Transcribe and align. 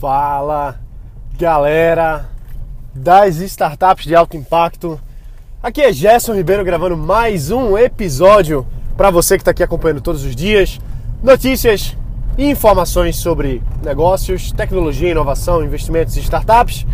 Fala, 0.00 0.78
galera 1.36 2.28
das 2.94 3.38
startups 3.38 4.04
de 4.04 4.14
alto 4.14 4.36
impacto. 4.36 4.96
Aqui 5.60 5.80
é 5.80 5.92
Gerson 5.92 6.34
Ribeiro 6.34 6.64
gravando 6.64 6.96
mais 6.96 7.50
um 7.50 7.76
episódio 7.76 8.64
para 8.96 9.10
você 9.10 9.36
que 9.36 9.40
está 9.40 9.50
aqui 9.50 9.60
acompanhando 9.60 10.00
todos 10.00 10.24
os 10.24 10.36
dias. 10.36 10.78
Notícias 11.20 11.96
e 12.36 12.48
informações 12.48 13.16
sobre 13.16 13.60
negócios, 13.82 14.52
tecnologia, 14.52 15.10
inovação, 15.10 15.64
investimentos 15.64 16.16
e 16.16 16.20
startups. 16.20 16.86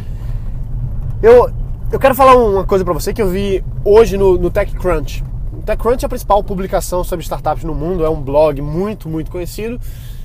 Eu, 1.22 1.50
eu 1.92 2.00
quero 2.00 2.14
falar 2.14 2.36
uma 2.36 2.64
coisa 2.64 2.86
para 2.86 2.94
você 2.94 3.12
que 3.12 3.20
eu 3.20 3.28
vi 3.28 3.62
hoje 3.84 4.16
no, 4.16 4.38
no 4.38 4.50
TechCrunch. 4.50 5.22
O 5.52 5.60
TechCrunch 5.60 6.02
é 6.02 6.06
a 6.06 6.08
principal 6.08 6.42
publicação 6.42 7.04
sobre 7.04 7.22
startups 7.22 7.64
no 7.64 7.74
mundo, 7.74 8.02
é 8.02 8.08
um 8.08 8.22
blog 8.22 8.62
muito, 8.62 9.10
muito 9.10 9.30
conhecido. 9.30 9.78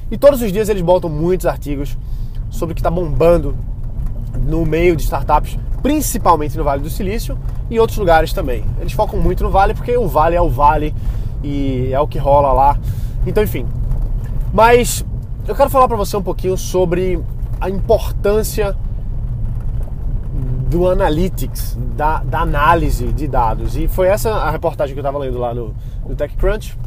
E 0.09 0.18
todos 0.18 0.41
os 0.41 0.50
dias 0.50 0.70
eles 0.70 0.82
botam 0.82 1.09
muitos 1.09 1.46
artigos 1.46 1.98
sobre 2.50 2.73
o 2.73 2.75
que 2.75 2.81
está 2.81 2.91
bombando 2.91 3.55
no 4.46 4.65
meio 4.65 4.96
de 4.96 5.04
startups, 5.04 5.57
principalmente 5.82 6.57
no 6.57 6.64
Vale 6.64 6.82
do 6.82 6.89
Silício 6.89 7.37
e 7.69 7.79
outros 7.79 7.97
lugares 7.97 8.33
também. 8.33 8.64
Eles 8.79 8.93
focam 8.93 9.19
muito 9.19 9.43
no 9.43 9.50
Vale 9.50 9.73
porque 9.73 9.96
o 9.97 10.07
Vale 10.07 10.36
é 10.36 10.42
o 10.42 10.50
Vale 10.50 10.93
e 11.43 11.92
é 11.92 12.00
o 12.00 12.07
que 12.07 12.18
rola 12.18 12.51
lá. 12.51 12.78
Então, 13.25 13.43
enfim. 13.43 13.65
Mas 14.54 15.06
eu 15.47 15.56
quero 15.56 15.70
falar 15.70 15.87
para 15.87 15.97
você 15.97 16.15
um 16.18 16.21
pouquinho 16.21 16.57
sobre 16.57 17.21
a 17.59 17.70
importância 17.70 18.75
do 20.70 20.87
analytics, 20.87 21.78
da, 21.95 22.20
da, 22.20 22.42
análise 22.42 23.07
de 23.07 23.28
dados. 23.28 23.75
E 23.75 23.87
foi 23.87 24.07
essa 24.07 24.31
a 24.31 24.51
reportagem 24.51 24.93
que 24.93 25.00
eu 25.00 25.01
estava 25.01 25.18
lendo 25.18 25.39
lá 25.39 25.54
no, 25.54 25.73
no 26.07 26.15
TechCrunch. 26.15 26.78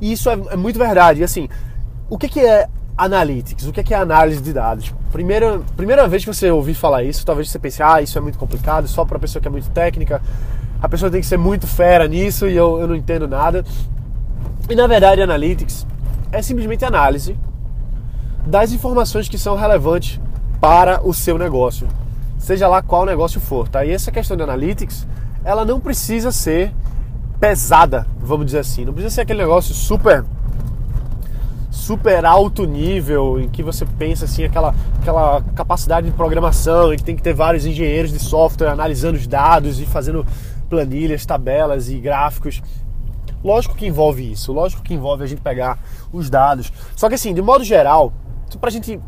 E 0.00 0.12
isso 0.12 0.28
é, 0.28 0.34
é, 0.50 0.56
muito 0.56 0.78
verdade. 0.78 1.20
E 1.20 1.24
assim, 1.24 1.48
o 2.10 2.18
que, 2.18 2.28
que 2.28 2.40
é 2.40 2.68
Analytics. 2.98 3.64
O 3.68 3.72
é 3.76 3.82
que 3.84 3.94
é 3.94 3.96
análise 3.96 4.42
de 4.42 4.52
dados? 4.52 4.92
Primeira, 5.12 5.60
primeira 5.76 6.08
vez 6.08 6.24
que 6.24 6.34
você 6.34 6.50
ouvir 6.50 6.74
falar 6.74 7.04
isso, 7.04 7.24
talvez 7.24 7.48
você 7.48 7.58
pense, 7.58 7.80
ah, 7.80 8.02
isso 8.02 8.18
é 8.18 8.20
muito 8.20 8.36
complicado, 8.36 8.88
só 8.88 9.04
para 9.04 9.20
pessoa 9.20 9.40
que 9.40 9.46
é 9.46 9.50
muito 9.50 9.70
técnica, 9.70 10.20
a 10.82 10.88
pessoa 10.88 11.08
tem 11.08 11.20
que 11.20 11.26
ser 11.26 11.38
muito 11.38 11.66
fera 11.66 12.08
nisso 12.08 12.48
e 12.48 12.56
eu, 12.56 12.80
eu 12.80 12.88
não 12.88 12.96
entendo 12.96 13.28
nada. 13.28 13.64
E 14.68 14.74
na 14.74 14.88
verdade, 14.88 15.22
Analytics 15.22 15.86
é 16.32 16.42
simplesmente 16.42 16.84
análise 16.84 17.38
das 18.44 18.72
informações 18.72 19.28
que 19.28 19.38
são 19.38 19.54
relevantes 19.54 20.20
para 20.60 21.06
o 21.06 21.14
seu 21.14 21.38
negócio, 21.38 21.86
seja 22.36 22.66
lá 22.66 22.82
qual 22.82 23.06
negócio 23.06 23.40
for, 23.40 23.68
tá? 23.68 23.84
E 23.84 23.92
essa 23.92 24.10
questão 24.10 24.36
de 24.36 24.42
Analytics, 24.42 25.06
ela 25.44 25.64
não 25.64 25.78
precisa 25.78 26.32
ser 26.32 26.74
pesada, 27.38 28.06
vamos 28.20 28.46
dizer 28.46 28.58
assim, 28.58 28.84
não 28.84 28.92
precisa 28.92 29.14
ser 29.14 29.20
aquele 29.20 29.38
negócio 29.38 29.72
super 29.72 30.24
super 31.78 32.26
alto 32.26 32.66
nível, 32.66 33.40
em 33.40 33.48
que 33.48 33.62
você 33.62 33.86
pensa 33.86 34.24
assim, 34.24 34.44
aquela, 34.44 34.74
aquela 35.00 35.40
capacidade 35.54 36.10
de 36.10 36.12
programação, 36.12 36.92
em 36.92 36.96
que 36.96 37.04
tem 37.04 37.14
que 37.14 37.22
ter 37.22 37.32
vários 37.32 37.64
engenheiros 37.64 38.12
de 38.12 38.18
software 38.18 38.68
analisando 38.68 39.16
os 39.16 39.26
dados 39.26 39.80
e 39.80 39.86
fazendo 39.86 40.26
planilhas, 40.68 41.24
tabelas 41.24 41.88
e 41.88 41.98
gráficos. 41.98 42.60
Lógico 43.42 43.76
que 43.76 43.86
envolve 43.86 44.30
isso, 44.30 44.52
lógico 44.52 44.82
que 44.82 44.92
envolve 44.92 45.22
a 45.22 45.26
gente 45.26 45.40
pegar 45.40 45.78
os 46.12 46.28
dados. 46.28 46.72
Só 46.96 47.08
que 47.08 47.14
assim, 47.14 47.32
de 47.32 47.40
modo 47.40 47.62
geral, 47.62 48.12
pra 48.60 48.70
gente, 48.70 49.00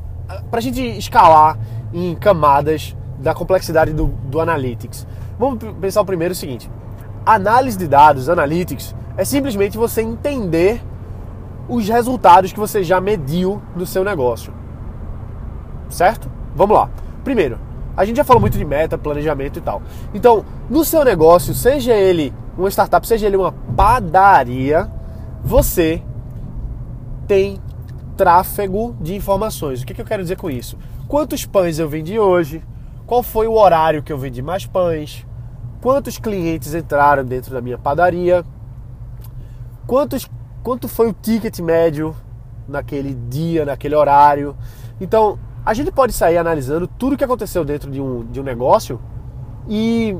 pra 0.50 0.60
gente 0.60 0.80
escalar 0.80 1.58
em 1.92 2.14
camadas 2.14 2.96
da 3.18 3.34
complexidade 3.34 3.92
do, 3.92 4.06
do 4.06 4.40
Analytics, 4.40 5.06
vamos 5.38 5.58
pensar 5.80 6.00
o 6.00 6.04
primeiro 6.06 6.32
o 6.32 6.36
seguinte: 6.36 6.70
análise 7.26 7.76
de 7.76 7.88
dados, 7.88 8.28
Analytics, 8.28 8.94
é 9.16 9.24
simplesmente 9.24 9.76
você 9.76 10.00
entender 10.00 10.80
os 11.70 11.88
resultados 11.88 12.52
que 12.52 12.58
você 12.58 12.82
já 12.82 13.00
mediu 13.00 13.62
no 13.76 13.86
seu 13.86 14.02
negócio. 14.02 14.52
Certo? 15.88 16.30
Vamos 16.54 16.76
lá. 16.76 16.90
Primeiro, 17.22 17.58
a 17.96 18.04
gente 18.04 18.16
já 18.16 18.24
falou 18.24 18.40
muito 18.40 18.58
de 18.58 18.64
meta, 18.64 18.98
planejamento 18.98 19.58
e 19.58 19.62
tal. 19.62 19.80
Então, 20.12 20.44
no 20.68 20.84
seu 20.84 21.04
negócio, 21.04 21.54
seja 21.54 21.94
ele 21.94 22.34
uma 22.58 22.68
startup, 22.68 23.06
seja 23.06 23.26
ele 23.26 23.36
uma 23.36 23.52
padaria, 23.52 24.90
você 25.44 26.02
tem 27.26 27.60
tráfego 28.16 28.96
de 29.00 29.14
informações. 29.14 29.80
O 29.80 29.86
que, 29.86 29.94
que 29.94 30.00
eu 30.00 30.06
quero 30.06 30.22
dizer 30.22 30.36
com 30.36 30.50
isso? 30.50 30.76
Quantos 31.06 31.46
pães 31.46 31.78
eu 31.78 31.88
vendi 31.88 32.18
hoje? 32.18 32.62
Qual 33.06 33.22
foi 33.22 33.46
o 33.46 33.54
horário 33.54 34.02
que 34.02 34.12
eu 34.12 34.18
vendi 34.18 34.42
mais 34.42 34.66
pães? 34.66 35.24
Quantos 35.80 36.18
clientes 36.18 36.74
entraram 36.74 37.24
dentro 37.24 37.52
da 37.52 37.60
minha 37.60 37.78
padaria? 37.78 38.44
Quantos 39.86 40.28
quanto 40.62 40.88
foi 40.88 41.08
o 41.08 41.12
ticket 41.12 41.58
médio 41.60 42.14
naquele 42.68 43.14
dia, 43.28 43.64
naquele 43.64 43.94
horário. 43.94 44.56
Então, 45.00 45.38
a 45.64 45.74
gente 45.74 45.90
pode 45.90 46.12
sair 46.12 46.38
analisando 46.38 46.86
tudo 46.86 47.16
que 47.16 47.24
aconteceu 47.24 47.64
dentro 47.64 47.90
de 47.90 48.00
um, 48.00 48.24
de 48.24 48.40
um 48.40 48.42
negócio 48.42 49.00
e 49.68 50.16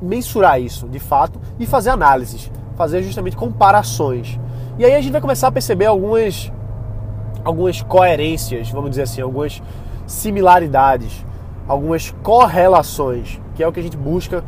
mensurar 0.00 0.60
isso 0.60 0.88
de 0.88 0.98
fato 0.98 1.40
e 1.58 1.66
fazer 1.66 1.90
análises, 1.90 2.50
fazer 2.76 3.02
justamente 3.02 3.36
comparações. 3.36 4.38
E 4.78 4.84
aí 4.84 4.94
a 4.94 5.00
gente 5.00 5.12
vai 5.12 5.20
começar 5.20 5.48
a 5.48 5.52
perceber 5.52 5.86
algumas, 5.86 6.50
algumas 7.44 7.82
coerências, 7.82 8.70
vamos 8.70 8.90
dizer 8.90 9.02
assim, 9.02 9.20
algumas 9.20 9.62
similaridades, 10.06 11.24
algumas 11.68 12.10
correlações, 12.22 13.40
que 13.54 13.62
é 13.62 13.68
o 13.68 13.72
que 13.72 13.80
a 13.80 13.82
gente 13.82 13.96
busca, 13.96 14.42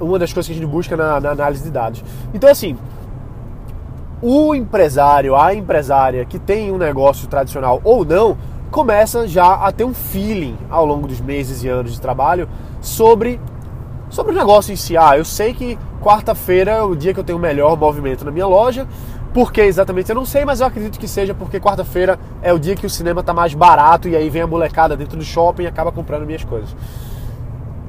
uma 0.00 0.18
das 0.18 0.32
coisas 0.32 0.48
que 0.48 0.52
a 0.52 0.60
gente 0.60 0.70
busca 0.70 0.96
na, 0.96 1.20
na 1.20 1.30
análise 1.30 1.62
de 1.62 1.70
dados. 1.70 2.02
Então, 2.34 2.50
assim, 2.50 2.76
o 4.22 4.54
empresário, 4.54 5.36
a 5.36 5.54
empresária 5.54 6.24
que 6.24 6.38
tem 6.38 6.72
um 6.72 6.78
negócio 6.78 7.28
tradicional 7.28 7.80
ou 7.84 8.04
não, 8.04 8.36
começa 8.70 9.26
já 9.28 9.54
a 9.54 9.70
ter 9.70 9.84
um 9.84 9.94
feeling 9.94 10.56
ao 10.70 10.84
longo 10.84 11.06
dos 11.06 11.20
meses 11.20 11.62
e 11.62 11.68
anos 11.68 11.92
de 11.92 12.00
trabalho 12.00 12.48
sobre, 12.80 13.40
sobre 14.10 14.32
o 14.32 14.34
negócio 14.34 14.72
em 14.72 14.76
si. 14.76 14.96
Ah, 14.96 15.16
eu 15.16 15.24
sei 15.24 15.54
que 15.54 15.78
quarta-feira 16.02 16.72
é 16.72 16.82
o 16.82 16.94
dia 16.94 17.12
que 17.12 17.20
eu 17.20 17.24
tenho 17.24 17.38
o 17.38 17.40
melhor 17.40 17.76
movimento 17.76 18.24
na 18.24 18.30
minha 18.30 18.46
loja. 18.46 18.86
Por 19.32 19.52
que 19.52 19.60
exatamente 19.60 20.08
eu 20.08 20.16
não 20.16 20.24
sei, 20.24 20.44
mas 20.46 20.60
eu 20.60 20.66
acredito 20.66 20.98
que 20.98 21.06
seja 21.06 21.34
porque 21.34 21.60
quarta-feira 21.60 22.18
é 22.40 22.52
o 22.52 22.58
dia 22.58 22.74
que 22.74 22.86
o 22.86 22.90
cinema 22.90 23.20
está 23.20 23.34
mais 23.34 23.52
barato 23.52 24.08
e 24.08 24.16
aí 24.16 24.30
vem 24.30 24.42
a 24.42 24.46
molecada 24.46 24.96
dentro 24.96 25.18
do 25.18 25.24
shopping 25.24 25.64
e 25.64 25.66
acaba 25.66 25.92
comprando 25.92 26.24
minhas 26.24 26.42
coisas. 26.42 26.74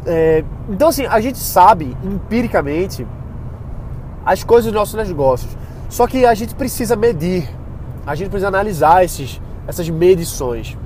É, 0.06 0.44
então, 0.70 0.90
assim, 0.90 1.06
a 1.06 1.20
gente 1.22 1.38
sabe 1.38 1.96
empiricamente 2.04 3.08
as 4.26 4.44
coisas 4.44 4.72
dos 4.72 4.74
nossos 4.74 4.96
negócios. 4.96 5.56
Só 5.90 6.06
que 6.06 6.26
a 6.26 6.34
gente 6.34 6.54
precisa 6.54 6.96
medir, 6.96 7.50
a 8.06 8.14
gente 8.16 8.30
precisa 8.30 8.48
analisar 8.48 9.04
esses, 9.04 9.42
essas 9.68 9.90
medições. 9.90 10.78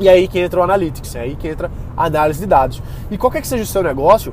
E 0.00 0.08
aí 0.08 0.28
que 0.28 0.38
entra 0.38 0.60
o 0.60 0.62
Analytics, 0.62 1.16
é 1.16 1.20
aí 1.20 1.36
que 1.36 1.48
entra 1.48 1.70
a 1.96 2.04
análise 2.04 2.38
de 2.38 2.46
dados. 2.46 2.82
E 3.10 3.18
qualquer 3.18 3.40
que 3.40 3.48
seja 3.48 3.64
o 3.64 3.66
seu 3.66 3.82
negócio, 3.82 4.32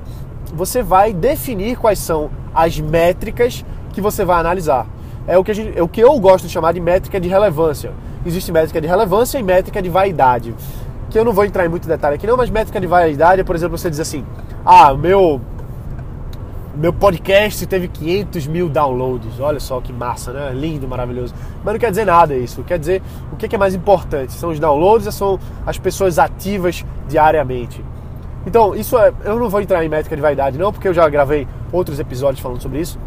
você 0.54 0.84
vai 0.84 1.14
definir 1.14 1.78
quais 1.78 2.00
são 2.00 2.30
as 2.54 2.80
métricas 2.80 3.66
que 3.94 4.02
você 4.02 4.24
vai 4.24 4.40
analisar. 4.40 4.86
É 5.28 5.38
o 5.38 5.44
que, 5.44 5.54
gente, 5.54 5.78
é 5.78 5.82
o 5.82 5.88
que 5.88 6.02
eu 6.02 6.20
gosto 6.20 6.46
de 6.46 6.54
chamar 6.54 6.74
de 6.74 6.80
métrica 6.80 7.20
de 7.20 7.28
relevância. 7.28 7.92
Existe 8.26 8.52
métrica 8.52 8.80
de 8.80 8.88
relevância 8.88 9.40
e 9.40 9.44
métrica 9.44 9.82
de 9.82 9.90
vaidade. 9.90 10.54
Que 11.10 11.18
eu 11.18 11.26
não 11.26 11.34
vou 11.34 11.46
entrar 11.46 11.66
em 11.66 11.70
muito 11.70 11.88
detalhe 11.88 12.16
aqui 12.16 12.28
não, 12.28 12.38
mas 12.38 12.50
métrica 12.50 12.80
de 12.80 12.86
vaidade 12.86 13.42
é, 13.42 13.44
por 13.44 13.56
exemplo, 13.56 13.78
você 13.78 13.90
diz 13.90 14.00
assim, 14.00 14.24
ah, 14.64 14.94
meu 14.94 15.42
meu 16.78 16.92
podcast 16.92 17.66
teve 17.66 17.88
500 17.88 18.48
mil 18.48 18.70
downloads. 18.70 19.40
Olha 19.40 19.60
só 19.60 19.80
que 19.80 19.94
massa, 19.94 20.34
né? 20.34 20.52
Lindo, 20.54 20.88
maravilhoso. 20.88 21.34
Mas 21.64 21.74
não 21.74 21.80
quer 21.80 21.90
dizer 21.90 22.06
nada 22.06 22.36
isso. 22.36 22.64
Quer 22.64 22.78
dizer 22.78 23.02
o 23.32 23.36
que 23.36 23.56
é 23.56 23.58
mais 23.58 23.74
importante? 23.74 24.34
São 24.34 24.50
os 24.50 24.60
downloads 24.60 25.06
ou 25.06 25.12
são 25.12 25.40
as 25.66 25.78
pessoas 25.78 26.20
ativas 26.20 26.86
diariamente? 27.08 27.84
Então, 28.46 28.76
isso 28.76 28.98
é. 28.98 29.14
Eu 29.24 29.40
não 29.40 29.50
vou 29.50 29.62
entrar 29.62 29.84
em 29.84 29.90
métrica 29.90 30.16
de 30.16 30.22
vaidade, 30.22 30.58
não, 30.58 30.72
porque 30.72 30.88
eu 30.88 30.94
já 30.94 31.08
gravei 31.10 31.48
outros 31.72 32.00
episódios 32.00 32.42
falando 32.42 32.62
sobre 32.62 32.80
isso. 32.80 33.00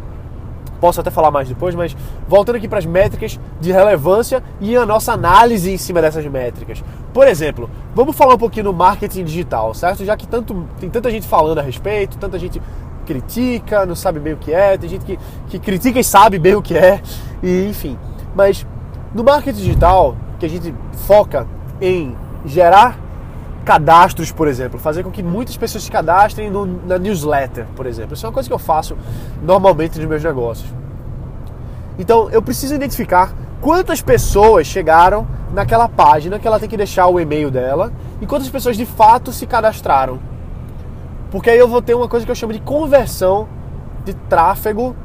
Posso 0.81 1.01
até 1.01 1.11
falar 1.11 1.31
mais 1.31 1.49
depois, 1.49 1.75
mas 1.75 1.97
voltando 2.29 2.57
aqui 2.57 2.69
para 2.69 2.79
as 2.79 2.87
métricas 2.87 3.39
de 3.61 3.73
relevância 3.73 4.43
e 4.61 4.77
a 4.77 4.87
nossa 4.87 5.13
análise 5.13 5.71
em 5.73 5.77
cima 5.77 6.01
dessas 6.01 6.25
métricas. 6.27 6.83
Por 7.13 7.27
exemplo, 7.27 7.69
vamos 7.95 8.17
falar 8.17 8.35
um 8.35 8.39
pouquinho 8.39 8.67
no 8.67 8.73
marketing 8.73 9.25
digital, 9.25 9.75
certo? 9.75 10.05
Já 10.05 10.17
que 10.17 10.27
tanto, 10.27 10.65
tem 10.79 10.89
tanta 10.89 11.11
gente 11.11 11.27
falando 11.27 11.59
a 11.59 11.63
respeito, 11.63 12.17
tanta 12.17 12.39
gente 12.39 12.63
critica, 13.09 13.87
não 13.87 13.95
sabe 13.95 14.21
bem 14.21 14.35
o 14.35 14.37
que 14.37 14.53
é, 14.53 14.77
tem 14.77 14.91
gente 14.91 15.05
que, 15.07 15.19
que 15.49 15.59
critica 15.59 15.99
e 15.99 16.05
sabe 16.05 16.39
bem 16.39 16.55
o 16.55 16.61
que 16.61 16.77
é, 16.77 17.01
e 17.43 17.67
enfim. 17.67 17.99
Mas 18.35 18.67
no 19.15 19.25
marketing 19.25 19.59
digital, 19.59 20.15
que 20.39 20.45
a 20.45 20.49
gente 20.49 20.75
foca 21.07 21.47
em 21.81 22.15
gerar 22.45 22.99
cadastros, 23.65 24.31
por 24.31 24.47
exemplo, 24.47 24.79
fazer 24.79 25.03
com 25.03 25.11
que 25.11 25.23
muitas 25.23 25.57
pessoas 25.57 25.85
se 25.85 25.91
cadastrem 25.91 26.51
no, 26.51 26.67
na 26.67 26.99
newsletter, 26.99 27.67
por 27.75 27.87
exemplo. 27.87 28.13
Isso 28.13 28.27
é 28.27 28.29
uma 28.29 28.35
coisa 28.35 28.47
que 28.47 28.55
eu 28.55 28.59
faço 28.59 28.97
normalmente 29.43 29.99
nos 29.99 30.07
meus 30.07 30.23
negócios. 30.23 30.71
Então, 31.99 32.29
eu 32.31 32.43
preciso 32.43 32.75
identificar 32.75 33.33
quantas 33.61 34.03
pessoas 34.03 34.67
chegaram 34.67 35.27
naquela 35.53 35.89
página 35.89 36.39
que 36.39 36.47
ela 36.47 36.61
tem 36.61 36.69
que 36.69 36.77
deixar 36.77 37.07
o 37.09 37.19
e-mail 37.19 37.51
dela 37.51 37.91
e 38.21 38.27
quantas 38.27 38.51
pessoas 38.51 38.77
de 38.77 38.85
fato 38.85 39.33
se 39.33 39.47
cadastraram. 39.47 40.28
Porque 41.31 41.51
aí 41.51 41.59
eu 41.59 41.69
vou 41.69 41.83
ter 41.83 41.95
uma 41.95 42.09
coisa 42.09 42.25
que 42.25 42.33
eu 42.33 42.37
chamo 42.37 42.53
de 42.53 42.61
conversão 42.61 43.49
de 44.05 44.15
tráfego 44.15 44.97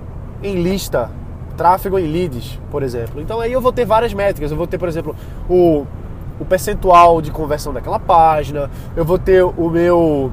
em 0.42 0.62
lista, 0.62 1.10
tráfego 1.58 2.00
em 2.00 2.08
leads, 2.08 2.60
por 2.72 2.84
exemplo. 2.84 3.22
Então 3.22 3.40
aí 3.40 3.52
eu 3.52 3.62
vou 3.62 3.74
ter 3.74 3.86
várias 3.86 4.14
métricas. 4.14 4.52
Eu 4.52 4.58
vou 4.58 4.68
ter, 4.68 4.78
por 4.78 4.88
exemplo, 4.88 5.16
o, 5.50 5.86
o 6.40 6.46
percentual 6.46 7.22
de 7.22 7.32
conversão 7.32 7.74
daquela 7.74 8.00
página, 8.00 8.70
eu 8.96 9.04
vou 9.04 9.20
ter 9.20 9.44
o 9.44 9.70
meu 9.70 10.32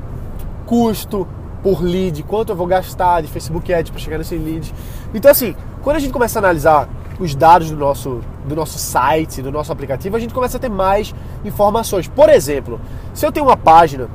custo 0.67 1.27
por 1.63 1.83
lead, 1.83 2.23
quanto 2.23 2.51
eu 2.51 2.57
vou 2.57 2.67
gastar 2.67 3.21
de 3.21 3.29
Facebook 3.29 3.73
Ads 3.73 3.91
para 3.91 4.01
chegar 4.01 4.19
nesse 4.19 4.37
lead. 4.37 4.73
Então 5.13 5.31
assim, 5.31 5.55
quando 5.83 5.97
a 5.97 5.99
gente 5.99 6.13
começa 6.13 6.39
a 6.39 6.41
analisar 6.41 6.89
os 7.19 7.35
dados 7.35 7.71
do 7.71 7.77
nosso, 7.77 8.21
do 8.47 8.57
nosso 8.57 8.79
site, 8.79 9.43
do 9.43 9.53
nosso 9.53 9.71
aplicativo, 9.71 10.17
a 10.17 10.21
gente 10.21 10.33
começa 10.33 10.57
a 10.57 10.61
ter 10.61 10.71
mais 10.71 11.15
informações. 11.45 12.09
Por 12.09 12.31
exemplo, 12.31 12.81
se 13.13 13.27
eu 13.27 13.33
tenho 13.33 13.47
uma 13.47 13.57
página 13.57 14.09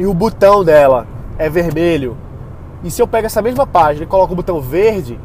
e 0.00 0.06
o 0.06 0.14
botão 0.14 0.64
dela 0.64 1.06
é 1.36 1.50
vermelho, 1.50 2.16
e 2.82 2.90
se 2.90 3.02
eu 3.02 3.06
pego 3.06 3.26
essa 3.26 3.42
mesma 3.42 3.66
página 3.66 4.04
e 4.04 4.08
coloco 4.08 4.32
o 4.32 4.36
botão 4.36 4.58
verde, 4.58 5.20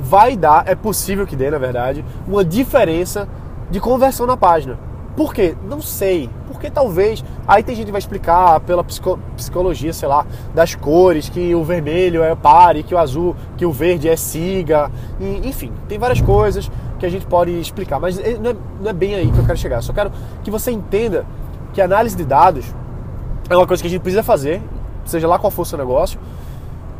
vai 0.00 0.34
dar, 0.34 0.66
é 0.66 0.74
possível 0.74 1.26
que 1.26 1.36
dê, 1.36 1.50
na 1.50 1.58
verdade, 1.58 2.02
uma 2.26 2.42
diferença 2.42 3.28
de 3.70 3.78
conversão 3.78 4.26
na 4.26 4.34
página. 4.34 4.78
Por 5.14 5.34
quê? 5.34 5.54
Não 5.68 5.82
sei. 5.82 6.30
Porque 6.46 6.70
talvez. 6.70 7.22
Aí 7.46 7.62
tem 7.62 7.74
gente 7.74 7.86
que 7.86 7.92
vai 7.92 7.98
explicar 7.98 8.58
pela 8.60 8.82
psicologia, 8.82 9.92
sei 9.92 10.08
lá, 10.08 10.24
das 10.54 10.74
cores, 10.74 11.28
que 11.28 11.54
o 11.54 11.62
vermelho 11.62 12.22
é 12.22 12.34
pare, 12.34 12.82
que 12.82 12.94
o 12.94 12.98
azul, 12.98 13.36
que 13.58 13.66
o 13.66 13.72
verde 13.72 14.08
é 14.08 14.16
siga. 14.16 14.90
E, 15.20 15.46
enfim, 15.46 15.72
tem 15.88 15.98
várias 15.98 16.22
coisas 16.22 16.70
que 16.98 17.04
a 17.04 17.10
gente 17.10 17.26
pode 17.26 17.50
explicar. 17.60 18.00
Mas 18.00 18.18
é, 18.18 18.38
não 18.38 18.50
é, 18.50 18.56
não 18.80 18.90
é 18.90 18.92
bem 18.94 19.14
aí 19.14 19.30
que 19.30 19.38
eu 19.38 19.44
quero 19.44 19.58
chegar. 19.58 19.82
Só 19.82 19.92
quero 19.92 20.10
que 20.42 20.50
você 20.50 20.70
entenda 20.70 21.26
que 21.74 21.82
análise 21.82 22.16
de 22.16 22.24
dados 22.24 22.74
é 23.48 23.56
uma 23.56 23.66
coisa 23.66 23.82
que 23.82 23.86
a 23.86 23.90
gente 23.90 24.00
precisa 24.00 24.22
fazer, 24.22 24.62
seja 25.04 25.26
lá 25.28 25.38
qual 25.38 25.50
for 25.50 25.62
o 25.62 25.64
seu 25.64 25.78
negócio, 25.78 26.18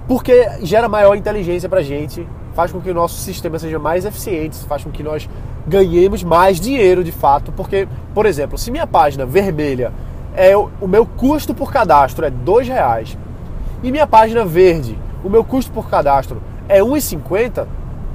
porque 0.06 0.48
gera 0.62 0.88
maior 0.88 1.14
inteligência 1.16 1.69
pra 1.69 1.82
gente, 1.82 2.26
faz 2.54 2.70
com 2.72 2.81
que 2.81 2.90
o 2.90 2.94
nosso 2.94 3.16
sistema 3.16 3.58
seja 3.58 3.78
mais 3.78 4.04
eficiente, 4.04 4.56
faz 4.66 4.84
com 4.84 4.90
que 4.90 5.02
nós 5.02 5.28
ganhemos 5.66 6.22
mais 6.22 6.60
dinheiro 6.60 7.02
de 7.02 7.12
fato, 7.12 7.52
porque, 7.52 7.88
por 8.14 8.25
exemplo, 8.25 8.56
se 8.56 8.70
minha 8.70 8.87
página 8.87 9.26
vermelha 9.26 9.93
é 10.34 10.56
o, 10.56 10.70
o 10.81 10.87
meu 10.87 11.04
custo 11.04 11.54
por 11.54 11.72
cadastro 11.72 12.25
é 12.25 12.31
dois 12.31 12.69
reais 12.69 13.19
e 13.82 13.90
minha 13.90 14.06
página 14.06 14.44
verde, 14.44 14.96
o 15.25 15.28
meu 15.28 15.44
custo 15.44 15.72
por 15.72 15.90
cadastro 15.90 16.40
é 16.69 16.81
1,50, 16.81 17.66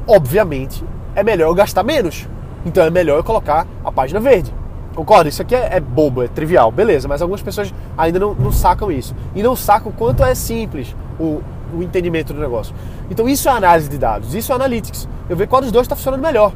obviamente 0.07 0.83
é 1.15 1.23
melhor 1.23 1.49
eu 1.49 1.55
gastar 1.55 1.83
menos. 1.83 2.27
Então 2.65 2.83
é 2.83 2.89
melhor 2.89 3.17
eu 3.17 3.23
colocar 3.23 3.67
a 3.83 3.91
página 3.91 4.19
verde. 4.19 4.53
Concorda? 4.95 5.29
Isso 5.29 5.41
aqui 5.41 5.55
é, 5.55 5.77
é, 5.77 5.79
bobo, 5.79 6.21
é 6.21 6.27
trivial, 6.27 6.71
beleza, 6.71 7.07
mas 7.07 7.21
algumas 7.21 7.41
pessoas 7.41 7.73
ainda 7.97 8.19
não, 8.19 8.33
não 8.33 8.51
sacam 8.51 8.91
isso. 8.91 9.15
E 9.35 9.41
não 9.41 9.55
sacam 9.55 9.91
o 9.91 9.95
quanto 9.95 10.23
é 10.23 10.35
simples 10.35 10.95
o, 11.19 11.41
o 11.73 11.81
entendimento 11.81 12.33
do 12.33 12.39
negócio. 12.39 12.75
Então 13.09 13.27
isso 13.27 13.47
é 13.47 13.51
análise 13.51 13.89
de 13.89 13.97
dados, 13.97 14.35
isso 14.35 14.51
é 14.51 14.55
analytics. 14.55 15.07
Eu 15.29 15.37
ver 15.37 15.47
qual 15.47 15.61
dos 15.61 15.71
dois 15.71 15.85
está 15.85 15.95
funcionando 15.95 16.21
melhor. 16.21 16.51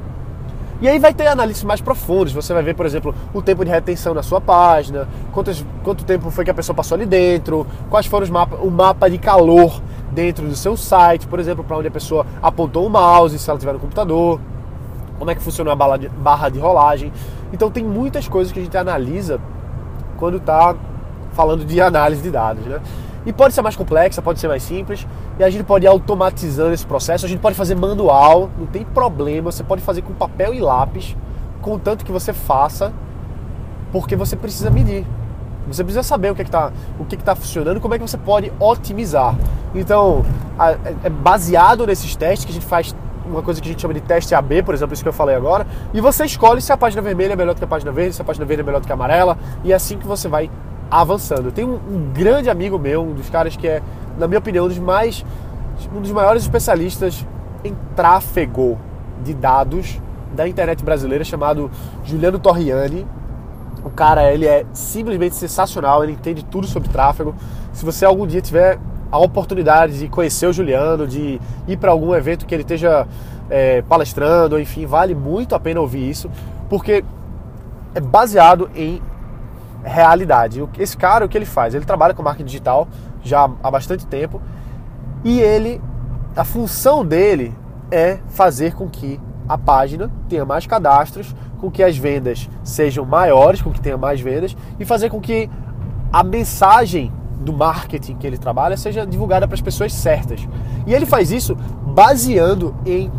E 0.81 0.89
aí 0.89 0.99
vai 0.99 1.13
ter 1.13 1.25
análises 1.27 1.63
mais 1.63 1.79
profundas. 1.79 2.33
Você 2.33 2.53
vai 2.53 2.61
ver, 2.61 2.75
por 2.75 2.85
exemplo, 2.85 3.15
o 3.33 3.41
tempo 3.41 3.63
de 3.63 3.71
retenção 3.71 4.13
na 4.13 4.21
sua 4.21 4.41
página, 4.41 5.07
quantos, 5.31 5.65
quanto 5.83 6.03
tempo 6.03 6.29
foi 6.29 6.43
que 6.43 6.51
a 6.51 6.53
pessoa 6.53 6.75
passou 6.75 6.95
ali 6.95 7.05
dentro, 7.05 7.65
quais 7.89 8.05
foram 8.05 8.25
os 8.25 8.29
mapas, 8.29 8.59
o 8.61 8.69
mapa 8.69 9.09
de 9.09 9.17
calor 9.17 9.81
dentro 10.11 10.45
do 10.45 10.55
seu 10.55 10.75
site, 10.75 11.27
por 11.27 11.39
exemplo, 11.39 11.63
para 11.63 11.77
onde 11.77 11.87
a 11.87 11.91
pessoa 11.91 12.25
apontou 12.41 12.85
o 12.85 12.89
mouse, 12.89 13.39
se 13.39 13.49
ela 13.49 13.57
tiver 13.57 13.73
no 13.73 13.79
computador, 13.79 14.39
como 15.17 15.31
é 15.31 15.35
que 15.35 15.41
funcionou 15.41 15.71
a 15.71 15.75
barra 15.75 16.49
de 16.49 16.59
rolagem. 16.59 17.11
Então 17.55 17.71
tem 17.71 17.85
muitas 17.85 18.27
coisas 18.27 18.51
que 18.51 18.59
a 18.59 18.61
gente 18.61 18.77
analisa 18.77 19.39
quando 20.17 20.35
está 20.35 20.75
falando 21.31 21.63
de 21.63 21.79
análise 21.79 22.21
de 22.21 22.29
dados, 22.29 22.65
né? 22.65 22.81
E 23.25 23.31
pode 23.31 23.53
ser 23.53 23.61
mais 23.61 23.77
complexa, 23.77 24.21
pode 24.21 24.41
ser 24.41 24.49
mais 24.49 24.61
simples, 24.61 25.07
e 25.39 25.43
a 25.43 25.49
gente 25.49 25.63
pode 25.63 25.85
ir 25.85 25.87
automatizando 25.87 26.73
esse 26.73 26.85
processo, 26.85 27.25
a 27.25 27.29
gente 27.29 27.39
pode 27.39 27.55
fazer 27.55 27.73
manual, 27.73 28.49
não 28.59 28.65
tem 28.65 28.83
problema, 28.83 29.53
você 29.53 29.63
pode 29.63 29.81
fazer 29.81 30.01
com 30.01 30.13
papel 30.13 30.53
e 30.53 30.59
lápis, 30.59 31.15
contanto 31.61 32.03
que 32.03 32.11
você 32.11 32.33
faça, 32.33 32.91
porque 33.89 34.17
você 34.17 34.35
precisa 34.35 34.69
medir. 34.69 35.07
Você 35.65 35.81
precisa 35.81 36.03
saber 36.03 36.31
o 36.31 36.35
que 36.35 36.41
é 36.41 36.45
está 36.45 36.73
o 36.99 37.05
que 37.05 37.15
é 37.15 37.17
está 37.17 37.35
funcionando, 37.35 37.79
como 37.79 37.93
é 37.93 37.97
que 37.97 38.05
você 38.05 38.17
pode 38.17 38.51
otimizar. 38.59 39.33
Então, 39.73 40.25
é, 40.59 41.07
é 41.07 41.09
baseado 41.09 41.87
nesses 41.87 42.17
testes 42.17 42.43
que 42.43 42.51
a 42.51 42.53
gente 42.53 42.65
faz 42.65 42.93
uma 43.25 43.41
coisa 43.41 43.61
que 43.61 43.67
a 43.67 43.71
gente 43.71 43.81
chama 43.81 43.93
de 43.93 44.01
teste 44.01 44.35
AB, 44.35 44.63
por 44.63 44.73
exemplo, 44.73 44.93
isso 44.93 45.03
que 45.03 45.09
eu 45.09 45.13
falei 45.13 45.35
agora, 45.35 45.65
e 45.93 46.01
você 46.01 46.25
escolhe 46.25 46.61
se 46.61 46.71
a 46.71 46.77
página 46.77 47.01
vermelha 47.01 47.33
é 47.33 47.35
melhor 47.35 47.53
do 47.53 47.57
que 47.57 47.63
a 47.63 47.67
página 47.67 47.91
verde, 47.91 48.15
se 48.15 48.21
a 48.21 48.25
página 48.25 48.45
verde 48.45 48.61
é 48.61 48.65
melhor 48.65 48.81
do 48.81 48.85
que 48.85 48.91
a 48.91 48.95
amarela, 48.95 49.37
e 49.63 49.71
é 49.71 49.75
assim 49.75 49.97
que 49.97 50.07
você 50.07 50.27
vai 50.27 50.49
avançando. 50.89 51.51
Tenho 51.51 51.69
um, 51.69 51.95
um, 51.95 52.13
grande 52.13 52.49
amigo 52.49 52.77
meu, 52.77 53.01
um 53.01 53.13
dos 53.13 53.29
caras 53.29 53.55
que 53.55 53.67
é, 53.67 53.81
na 54.17 54.27
minha 54.27 54.39
opinião, 54.39 54.65
um 54.65 54.67
dos 54.67 54.79
mais 54.79 55.25
um 55.93 56.01
dos 56.01 56.11
maiores 56.11 56.43
especialistas 56.43 57.25
em 57.63 57.75
tráfego 57.95 58.77
de 59.23 59.33
dados 59.33 59.99
da 60.33 60.47
internet 60.47 60.83
brasileira, 60.83 61.23
chamado 61.23 61.69
Juliano 62.03 62.39
Torriani. 62.39 63.05
O 63.83 63.89
cara, 63.89 64.31
ele 64.31 64.47
é 64.47 64.65
simplesmente 64.73 65.35
sensacional, 65.35 66.03
ele 66.03 66.13
entende 66.13 66.43
tudo 66.43 66.67
sobre 66.67 66.89
tráfego. 66.89 67.35
Se 67.73 67.85
você 67.85 68.05
algum 68.05 68.25
dia 68.25 68.41
tiver 68.41 68.79
a 69.11 69.17
oportunidade 69.17 69.99
de 69.99 70.07
conhecer 70.07 70.47
o 70.47 70.53
Juliano, 70.53 71.07
de 71.07 71.39
ir 71.67 71.77
para 71.77 71.91
algum 71.91 72.13
evento 72.13 72.45
que 72.45 72.53
ele 72.53 72.63
esteja 72.63 73.07
é, 73.49 73.81
palestrando, 73.83 74.59
enfim, 74.59 74.85
vale 74.85 75.13
muito 75.15 75.55
a 75.55 75.59
pena 75.59 75.79
ouvir 75.79 76.09
isso, 76.09 76.29
porque 76.69 77.03
é 77.93 77.99
baseado 77.99 78.69
em 78.75 79.01
realidade. 79.83 80.63
Esse 80.79 80.97
cara, 80.97 81.25
o 81.25 81.29
que 81.29 81.37
ele 81.37 81.45
faz? 81.45 81.75
Ele 81.75 81.85
trabalha 81.85 82.13
com 82.13 82.23
marketing 82.23 82.45
digital 82.45 82.87
já 83.23 83.49
há 83.63 83.71
bastante 83.71 84.05
tempo 84.05 84.41
e 85.23 85.39
ele, 85.39 85.81
a 86.35 86.43
função 86.43 87.05
dele 87.05 87.55
é 87.91 88.19
fazer 88.29 88.73
com 88.73 88.89
que 88.89 89.19
a 89.47 89.57
página 89.57 90.11
tenha 90.27 90.43
mais 90.43 90.65
cadastros, 90.65 91.35
com 91.59 91.69
que 91.69 91.83
as 91.83 91.97
vendas 91.97 92.49
sejam 92.63 93.05
maiores, 93.05 93.61
com 93.61 93.71
que 93.71 93.79
tenha 93.79 93.97
mais 93.97 94.19
vendas 94.19 94.55
e 94.79 94.85
fazer 94.85 95.09
com 95.09 95.21
que 95.21 95.49
a 96.11 96.23
mensagem 96.23 97.11
do 97.39 97.53
marketing 97.53 98.15
que 98.15 98.25
ele 98.25 98.37
trabalha 98.37 98.77
seja 98.77 99.05
divulgada 99.05 99.47
para 99.47 99.55
as 99.55 99.61
pessoas 99.61 99.93
certas. 99.93 100.47
E 100.85 100.93
ele 100.93 101.05
faz 101.05 101.31
isso 101.31 101.55
baseando 101.85 102.75
em 102.85 103.11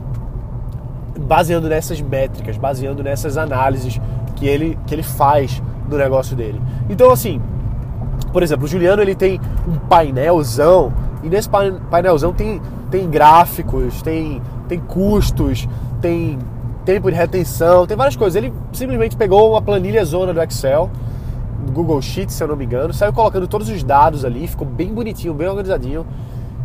baseando 1.18 1.68
nessas 1.68 2.00
métricas, 2.00 2.56
baseando 2.56 3.02
nessas 3.02 3.36
análises 3.36 4.00
que 4.36 4.46
ele, 4.46 4.78
que 4.86 4.94
ele 4.94 5.02
faz 5.02 5.62
do 5.88 5.96
negócio 5.96 6.36
dele. 6.36 6.60
Então, 6.88 7.10
assim, 7.10 7.40
por 8.32 8.42
exemplo, 8.42 8.66
o 8.66 8.68
Juliano 8.68 9.02
ele 9.02 9.14
tem 9.14 9.40
um 9.66 9.76
painelzão 9.76 10.92
e 11.22 11.28
nesse 11.28 11.48
painelzão 11.90 12.32
tem, 12.32 12.60
tem 12.90 13.08
gráficos, 13.08 14.02
tem, 14.02 14.42
tem 14.68 14.78
custos, 14.78 15.66
tem 16.00 16.38
tempo 16.84 17.10
de 17.10 17.16
retenção, 17.16 17.86
tem 17.86 17.96
várias 17.96 18.16
coisas. 18.16 18.36
Ele 18.36 18.52
simplesmente 18.72 19.16
pegou 19.16 19.50
uma 19.50 19.62
planilha 19.62 20.04
zona 20.04 20.32
do 20.32 20.42
Excel, 20.42 20.90
Google 21.72 22.00
Sheets, 22.00 22.34
se 22.34 22.42
eu 22.42 22.48
não 22.48 22.56
me 22.56 22.64
engano, 22.64 22.92
saiu 22.92 23.12
colocando 23.12 23.46
todos 23.46 23.68
os 23.68 23.82
dados 23.82 24.24
ali, 24.24 24.46
ficou 24.46 24.66
bem 24.66 24.92
bonitinho, 24.92 25.34
bem 25.34 25.48
organizadinho. 25.48 26.06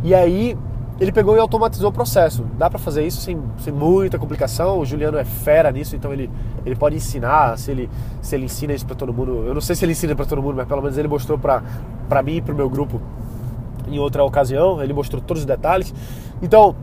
E 0.03 0.15
aí 0.15 0.57
ele 1.01 1.11
pegou 1.11 1.35
e 1.35 1.39
automatizou 1.39 1.89
o 1.89 1.91
processo. 1.91 2.45
Dá 2.59 2.69
para 2.69 2.77
fazer 2.77 3.05
isso 3.05 3.21
sem, 3.21 3.41
sem 3.57 3.73
muita 3.73 4.19
complicação. 4.19 4.79
O 4.79 4.85
Juliano 4.85 5.17
é 5.17 5.25
fera 5.25 5.71
nisso, 5.71 5.95
então 5.95 6.13
ele, 6.13 6.29
ele 6.63 6.75
pode 6.75 6.95
ensinar. 6.95 7.57
Se 7.57 7.71
ele, 7.71 7.89
se 8.21 8.35
ele 8.35 8.45
ensina 8.45 8.71
isso 8.71 8.85
para 8.85 8.95
todo 8.95 9.11
mundo, 9.11 9.43
eu 9.47 9.53
não 9.53 9.61
sei 9.61 9.75
se 9.75 9.83
ele 9.83 9.93
ensina 9.93 10.15
para 10.15 10.25
todo 10.25 10.43
mundo, 10.43 10.57
mas 10.57 10.67
pelo 10.67 10.81
menos 10.81 10.97
ele 10.99 11.07
mostrou 11.07 11.39
para 11.39 12.23
mim 12.23 12.35
e 12.35 12.41
para 12.41 12.53
o 12.53 12.55
meu 12.55 12.69
grupo 12.69 13.01
em 13.87 13.97
outra 13.97 14.23
ocasião. 14.23 14.81
Ele 14.81 14.93
mostrou 14.93 15.19
todos 15.19 15.41
os 15.41 15.45
detalhes. 15.47 15.91
Então, 16.39 16.75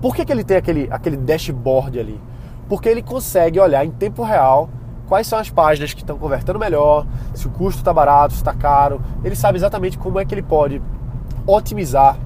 por 0.00 0.14
que, 0.14 0.24
que 0.24 0.30
ele 0.30 0.44
tem 0.44 0.56
aquele, 0.56 0.86
aquele 0.88 1.16
dashboard 1.16 1.98
ali? 1.98 2.20
Porque 2.68 2.88
ele 2.88 3.02
consegue 3.02 3.58
olhar 3.58 3.84
em 3.84 3.90
tempo 3.90 4.22
real 4.22 4.70
quais 5.12 5.26
são 5.26 5.38
as 5.38 5.50
páginas 5.50 5.92
que 5.92 6.00
estão 6.00 6.16
convertendo 6.16 6.58
melhor, 6.58 7.06
se 7.34 7.46
o 7.46 7.50
custo 7.50 7.80
está 7.80 7.92
barato, 7.92 8.32
se 8.32 8.40
está 8.40 8.54
caro. 8.54 8.98
Ele 9.22 9.36
sabe 9.36 9.58
exatamente 9.58 9.98
como 9.98 10.18
é 10.18 10.24
que 10.24 10.34
ele 10.34 10.42
pode 10.42 10.80
otimizar 11.46 12.16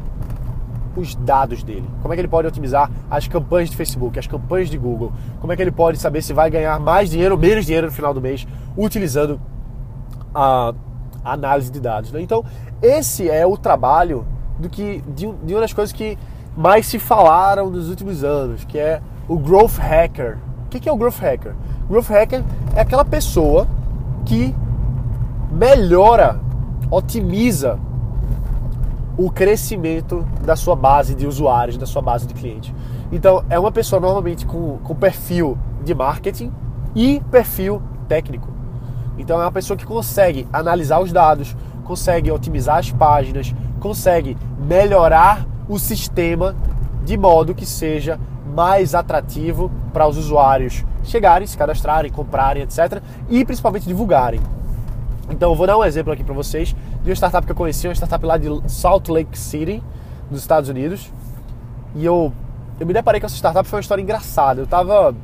os 0.97 1.16
dados 1.16 1.64
dele. 1.64 1.85
Como 2.00 2.14
é 2.14 2.16
que 2.16 2.21
ele 2.21 2.28
pode 2.28 2.47
otimizar 2.47 2.88
as 3.11 3.26
campanhas 3.26 3.71
de 3.71 3.76
Facebook, 3.76 4.16
as 4.21 4.28
campanhas 4.28 4.71
de 4.71 4.78
Google? 4.78 5.12
Como 5.40 5.52
é 5.52 5.57
que 5.57 5.62
ele 5.62 5.73
pode 5.73 5.99
saber 5.99 6.23
se 6.23 6.33
vai 6.33 6.49
ganhar 6.49 6.78
mais 6.78 7.11
dinheiro 7.11 7.35
ou 7.35 7.40
menos 7.40 7.66
dinheiro 7.66 7.88
no 7.88 7.93
final 7.93 8.14
do 8.14 8.21
mês 8.21 8.47
utilizando 8.76 9.40
a 10.33 10.73
análise 11.25 11.73
de 11.73 11.81
dados? 11.81 12.12
Né? 12.12 12.21
Então, 12.21 12.45
esse 12.81 13.28
é 13.28 13.45
o 13.45 13.57
trabalho 13.57 14.25
do 14.61 14.69
que 14.69 15.02
de, 15.09 15.26
de 15.43 15.55
uma 15.55 15.61
das 15.61 15.73
coisas 15.73 15.93
que 15.93 16.16
mais 16.57 16.87
se 16.87 17.00
falaram 17.00 17.69
nos 17.69 17.90
últimos 17.90 18.23
anos, 18.23 18.64
que 18.64 18.78
é 18.78 19.02
o 19.26 19.37
growth 19.37 19.76
hacker. 19.76 20.38
O 20.66 20.69
que 20.69 20.88
é 20.88 20.93
o 20.93 20.97
growth 20.97 21.19
hacker? 21.19 21.52
Growth 21.88 22.09
hacker 22.09 22.43
é 22.75 22.81
aquela 22.81 23.05
pessoa 23.05 23.66
que 24.25 24.55
melhora, 25.52 26.40
otimiza 26.90 27.78
o 29.16 29.31
crescimento 29.31 30.26
da 30.45 30.57
sua 30.57 30.76
base 30.76 31.14
de 31.14 31.26
usuários, 31.26 31.78
da 31.78 31.87
sua 31.87 32.02
base 32.02 32.26
de 32.26 32.35
clientes. 32.35 32.75
Então, 33.11 33.45
é 33.49 33.59
uma 33.59 33.71
pessoa 33.71 34.00
normalmente 34.00 34.45
com, 34.45 34.78
com 34.78 34.95
perfil 34.95 35.57
de 35.85 35.95
marketing 35.95 36.52
e 36.95 37.23
perfil 37.31 37.81
técnico. 38.09 38.49
Então, 39.16 39.40
é 39.40 39.45
uma 39.45 39.52
pessoa 39.52 39.76
que 39.76 39.87
consegue 39.87 40.47
analisar 40.52 41.00
os 41.00 41.12
dados, 41.12 41.57
consegue 41.85 42.31
otimizar 42.31 42.78
as 42.78 42.90
páginas, 42.90 43.55
consegue 43.81 44.37
melhorar 44.59 45.47
o 45.69 45.78
sistema 45.78 46.55
de 47.05 47.16
modo 47.16 47.55
que 47.55 47.64
seja 47.64 48.19
mais 48.56 48.94
atrativo 48.94 49.70
para 49.92 50.08
os 50.08 50.16
usuários 50.16 50.82
chegarem, 51.04 51.46
se 51.46 51.56
cadastrarem, 51.58 52.10
comprarem, 52.10 52.62
etc. 52.62 53.02
E 53.28 53.44
principalmente 53.44 53.86
divulgarem. 53.86 54.40
Então 55.28 55.50
eu 55.50 55.54
vou 55.54 55.66
dar 55.66 55.76
um 55.76 55.84
exemplo 55.84 56.10
aqui 56.10 56.25
para 56.25 56.34
vocês 56.34 56.75
de 57.02 57.10
uma 57.10 57.14
startup 57.14 57.44
que 57.44 57.52
eu 57.52 57.56
conheci, 57.56 57.86
uma 57.86 57.94
startup 57.94 58.25
lá 58.25 58.38
de 58.38 58.48
Salt 58.66 59.08
Lake 59.08 59.38
City, 59.38 59.82
nos 60.30 60.40
Estados 60.40 60.70
Unidos. 60.70 61.12
E 61.94 62.04
eu, 62.04 62.32
eu 62.80 62.86
me 62.86 62.94
deparei 62.94 63.20
com 63.20 63.26
essa 63.26 63.36
startup, 63.36 63.68
foi 63.68 63.76
uma 63.76 63.82
história 63.82 64.00
engraçada. 64.00 64.62
Eu 64.62 64.66
tava, 64.66 65.14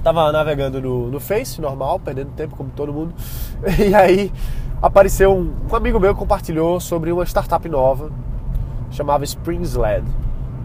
tava 0.00 0.30
navegando 0.30 0.80
no, 0.80 1.10
no 1.10 1.18
Face, 1.18 1.60
normal, 1.60 1.98
perdendo 1.98 2.30
tempo 2.30 2.54
como 2.54 2.70
todo 2.70 2.92
mundo. 2.92 3.12
E 3.76 3.92
aí 3.92 4.32
apareceu 4.80 5.34
um, 5.34 5.52
um 5.68 5.74
amigo 5.74 5.98
meu 5.98 6.14
compartilhou 6.14 6.78
sobre 6.78 7.10
uma 7.10 7.24
startup 7.24 7.68
nova, 7.68 8.10
chamava 8.92 9.24
Springsled. 9.24 10.06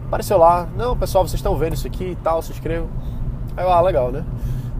Apareceu 0.06 0.38
lá, 0.38 0.68
não, 0.76 0.96
pessoal, 0.96 1.26
vocês 1.26 1.38
estão 1.40 1.56
vendo 1.56 1.74
isso 1.74 1.86
aqui 1.86 2.12
e 2.12 2.16
tal, 2.16 2.40
se 2.40 2.52
inscrevam. 2.52 2.88
Aí 3.56 3.64
eu, 3.64 3.72
ah, 3.72 3.80
legal, 3.80 4.12
né? 4.12 4.24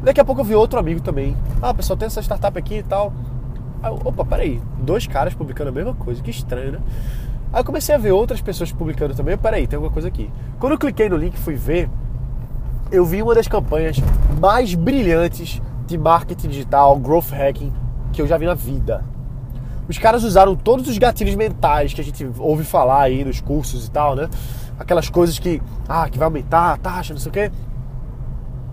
Daqui 0.02 0.20
a 0.20 0.24
pouco 0.24 0.40
eu 0.40 0.44
vi 0.44 0.54
outro 0.54 0.78
amigo 0.78 1.00
também. 1.00 1.36
Ah, 1.60 1.74
pessoal, 1.74 1.96
tem 1.96 2.06
essa 2.06 2.22
startup 2.22 2.56
aqui 2.56 2.76
e 2.76 2.82
tal. 2.84 3.12
Aí 3.82 3.90
eu, 3.90 4.00
opa, 4.04 4.24
peraí, 4.24 4.62
dois 4.78 5.06
caras 5.08 5.34
publicando 5.34 5.70
a 5.70 5.72
mesma 5.72 5.94
coisa, 5.94 6.22
que 6.22 6.30
estranho, 6.30 6.72
né? 6.72 6.78
Aí 7.52 7.60
eu 7.60 7.64
comecei 7.64 7.92
a 7.92 7.98
ver 7.98 8.12
outras 8.12 8.40
pessoas 8.40 8.70
publicando 8.70 9.14
também. 9.14 9.36
Peraí, 9.36 9.66
tem 9.66 9.76
alguma 9.76 9.92
coisa 9.92 10.06
aqui. 10.06 10.30
Quando 10.60 10.72
eu 10.72 10.78
cliquei 10.78 11.08
no 11.08 11.16
link 11.16 11.34
e 11.34 11.38
fui 11.38 11.54
ver, 11.54 11.90
eu 12.92 13.04
vi 13.04 13.20
uma 13.20 13.34
das 13.34 13.48
campanhas 13.48 13.96
mais 14.40 14.76
brilhantes 14.76 15.60
de 15.88 15.98
marketing 15.98 16.48
digital, 16.48 16.96
growth 16.98 17.30
hacking, 17.30 17.72
que 18.12 18.22
eu 18.22 18.28
já 18.28 18.38
vi 18.38 18.46
na 18.46 18.54
vida. 18.54 19.04
Os 19.88 19.98
caras 19.98 20.24
usaram 20.24 20.56
todos 20.56 20.88
os 20.88 20.98
gatilhos 20.98 21.34
mentais 21.36 21.94
que 21.94 22.00
a 22.00 22.04
gente 22.04 22.28
ouve 22.38 22.64
falar 22.64 23.02
aí 23.02 23.24
nos 23.24 23.40
cursos 23.40 23.86
e 23.86 23.90
tal, 23.90 24.16
né? 24.16 24.28
Aquelas 24.78 25.08
coisas 25.08 25.38
que, 25.38 25.62
ah, 25.88 26.08
que 26.08 26.18
vai 26.18 26.26
aumentar 26.26 26.72
a 26.72 26.76
taxa, 26.76 27.14
não 27.14 27.20
sei 27.20 27.30
o 27.30 27.32
quê. 27.32 27.50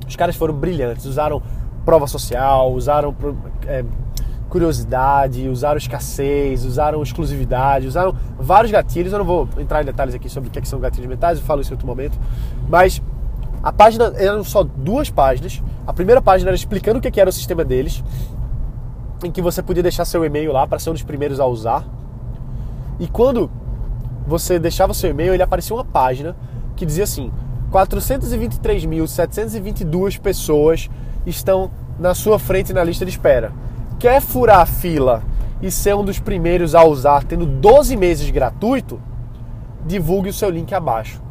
Os 0.07 0.15
caras 0.15 0.35
foram 0.35 0.53
brilhantes, 0.53 1.05
usaram 1.05 1.41
prova 1.85 2.07
social, 2.07 2.73
usaram 2.73 3.15
é, 3.65 3.83
curiosidade, 4.49 5.47
usaram 5.49 5.77
escassez, 5.77 6.65
usaram 6.65 7.01
exclusividade, 7.01 7.87
usaram 7.87 8.15
vários 8.37 8.71
gatilhos. 8.71 9.11
Eu 9.11 9.19
não 9.19 9.25
vou 9.25 9.49
entrar 9.57 9.81
em 9.81 9.85
detalhes 9.85 10.13
aqui 10.13 10.29
sobre 10.29 10.49
o 10.49 10.51
que, 10.51 10.59
é 10.59 10.61
que 10.61 10.67
são 10.67 10.79
gatilhos 10.79 11.07
mentais, 11.07 11.39
eu 11.39 11.45
falo 11.45 11.61
isso 11.61 11.71
em 11.71 11.75
outro 11.75 11.87
momento. 11.87 12.19
Mas 12.69 13.01
a 13.63 13.71
página 13.71 14.13
eram 14.15 14.43
só 14.43 14.63
duas 14.63 15.09
páginas. 15.09 15.63
A 15.87 15.93
primeira 15.93 16.21
página 16.21 16.49
era 16.49 16.55
explicando 16.55 16.99
o 16.99 17.01
que 17.01 17.19
era 17.19 17.29
o 17.29 17.33
sistema 17.33 17.63
deles, 17.63 18.03
em 19.23 19.31
que 19.31 19.41
você 19.41 19.63
podia 19.63 19.81
deixar 19.81 20.05
seu 20.05 20.23
e-mail 20.25 20.51
lá 20.51 20.67
para 20.67 20.79
ser 20.79 20.89
um 20.89 20.93
dos 20.93 21.03
primeiros 21.03 21.39
a 21.39 21.45
usar. 21.45 21.85
E 22.99 23.07
quando 23.07 23.49
você 24.27 24.59
deixava 24.59 24.93
seu 24.93 25.09
e-mail, 25.09 25.33
ele 25.33 25.43
aparecia 25.43 25.75
uma 25.75 25.85
página 25.85 26.35
que 26.75 26.85
dizia 26.85 27.03
assim: 27.03 27.31
423.722 27.71 30.19
pessoas 30.19 30.89
estão 31.25 31.71
na 31.99 32.13
sua 32.13 32.39
frente 32.39 32.73
na 32.73 32.83
lista 32.83 33.05
de 33.05 33.11
espera 33.11 33.51
quer 34.03 34.19
furar 34.19 34.59
a 34.59 34.65
fila 34.65 35.23
e 35.61 35.71
ser 35.71 35.95
um 35.95 36.03
dos 36.03 36.19
primeiros 36.19 36.75
a 36.75 36.83
usar, 36.83 37.23
tendo 37.23 37.45
12 37.45 37.95
meses 37.95 38.29
gratuito, 38.29 38.99
divulgue 39.85 40.27
o 40.27 40.33
seu 40.33 40.49
link 40.49 40.75
abaixo. 40.75 41.21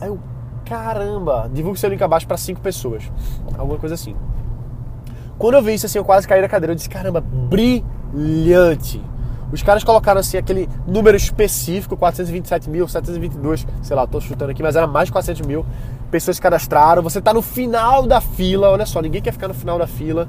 Aí 0.00 0.06
eu, 0.06 0.20
caramba, 0.64 1.50
divulgue 1.52 1.76
o 1.76 1.80
seu 1.80 1.90
link 1.90 2.00
abaixo 2.00 2.24
para 2.24 2.36
cinco 2.36 2.60
pessoas. 2.60 3.10
Alguma 3.58 3.80
coisa 3.80 3.96
assim. 3.96 4.14
Quando 5.36 5.54
eu 5.54 5.62
vi 5.62 5.74
isso 5.74 5.86
assim, 5.86 5.98
eu 5.98 6.04
quase 6.04 6.28
caí 6.28 6.40
da 6.40 6.48
cadeira. 6.48 6.70
Eu 6.70 6.76
disse, 6.76 6.88
caramba, 6.88 7.20
brilhante. 7.20 9.02
Os 9.52 9.62
caras 9.62 9.84
colocaram 9.84 10.20
assim 10.20 10.36
aquele 10.36 10.68
número 10.86 11.16
específico, 11.16 11.96
427 11.96 12.68
mil, 12.68 12.88
722, 12.88 13.66
sei 13.82 13.96
lá, 13.96 14.06
tô 14.06 14.20
chutando 14.20 14.50
aqui, 14.50 14.62
mas 14.62 14.74
era 14.74 14.86
mais 14.86 15.06
de 15.06 15.12
400 15.12 15.46
mil 15.46 15.64
pessoas 16.10 16.38
cadastraram. 16.40 17.02
Você 17.02 17.20
tá 17.20 17.32
no 17.32 17.42
final 17.42 18.06
da 18.06 18.20
fila, 18.20 18.70
olha 18.70 18.86
só, 18.86 19.00
ninguém 19.00 19.22
quer 19.22 19.32
ficar 19.32 19.48
no 19.48 19.54
final 19.54 19.78
da 19.78 19.86
fila. 19.86 20.28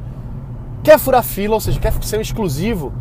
Quer 0.84 1.00
furar 1.00 1.24
fila, 1.24 1.56
ou 1.56 1.60
seja, 1.60 1.80
quer 1.80 1.94
ser 2.04 2.18
um 2.18 2.22
exclusivo, 2.22 2.94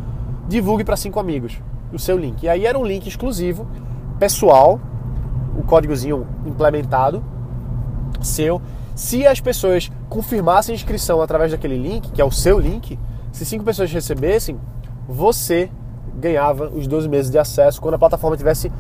divulgue 0.48 0.84
para 0.84 0.96
cinco 0.96 1.20
amigos 1.20 1.58
o 1.92 1.98
seu 1.98 2.16
link. 2.18 2.42
E 2.42 2.48
aí 2.48 2.66
era 2.66 2.78
um 2.78 2.84
link 2.84 3.06
exclusivo, 3.06 3.66
pessoal, 4.18 4.80
o 5.56 5.62
códigozinho 5.62 6.26
implementado, 6.44 7.22
seu. 8.20 8.60
Se 8.94 9.26
as 9.26 9.40
pessoas 9.40 9.90
confirmassem 10.08 10.72
a 10.72 10.76
inscrição 10.76 11.20
através 11.20 11.52
daquele 11.52 11.76
link, 11.76 12.10
que 12.10 12.20
é 12.20 12.24
o 12.24 12.30
seu 12.30 12.58
link, 12.58 12.98
se 13.30 13.44
cinco 13.44 13.64
pessoas 13.64 13.92
recebessem, 13.92 14.58
você 15.06 15.70
ganhava 16.16 16.68
os 16.68 16.86
12 16.86 17.08
meses 17.08 17.30
de 17.30 17.38
acesso 17.38 17.80
quando 17.80 17.94
a 17.94 17.98
plataforma 17.98 18.34
estivesse 18.34 18.72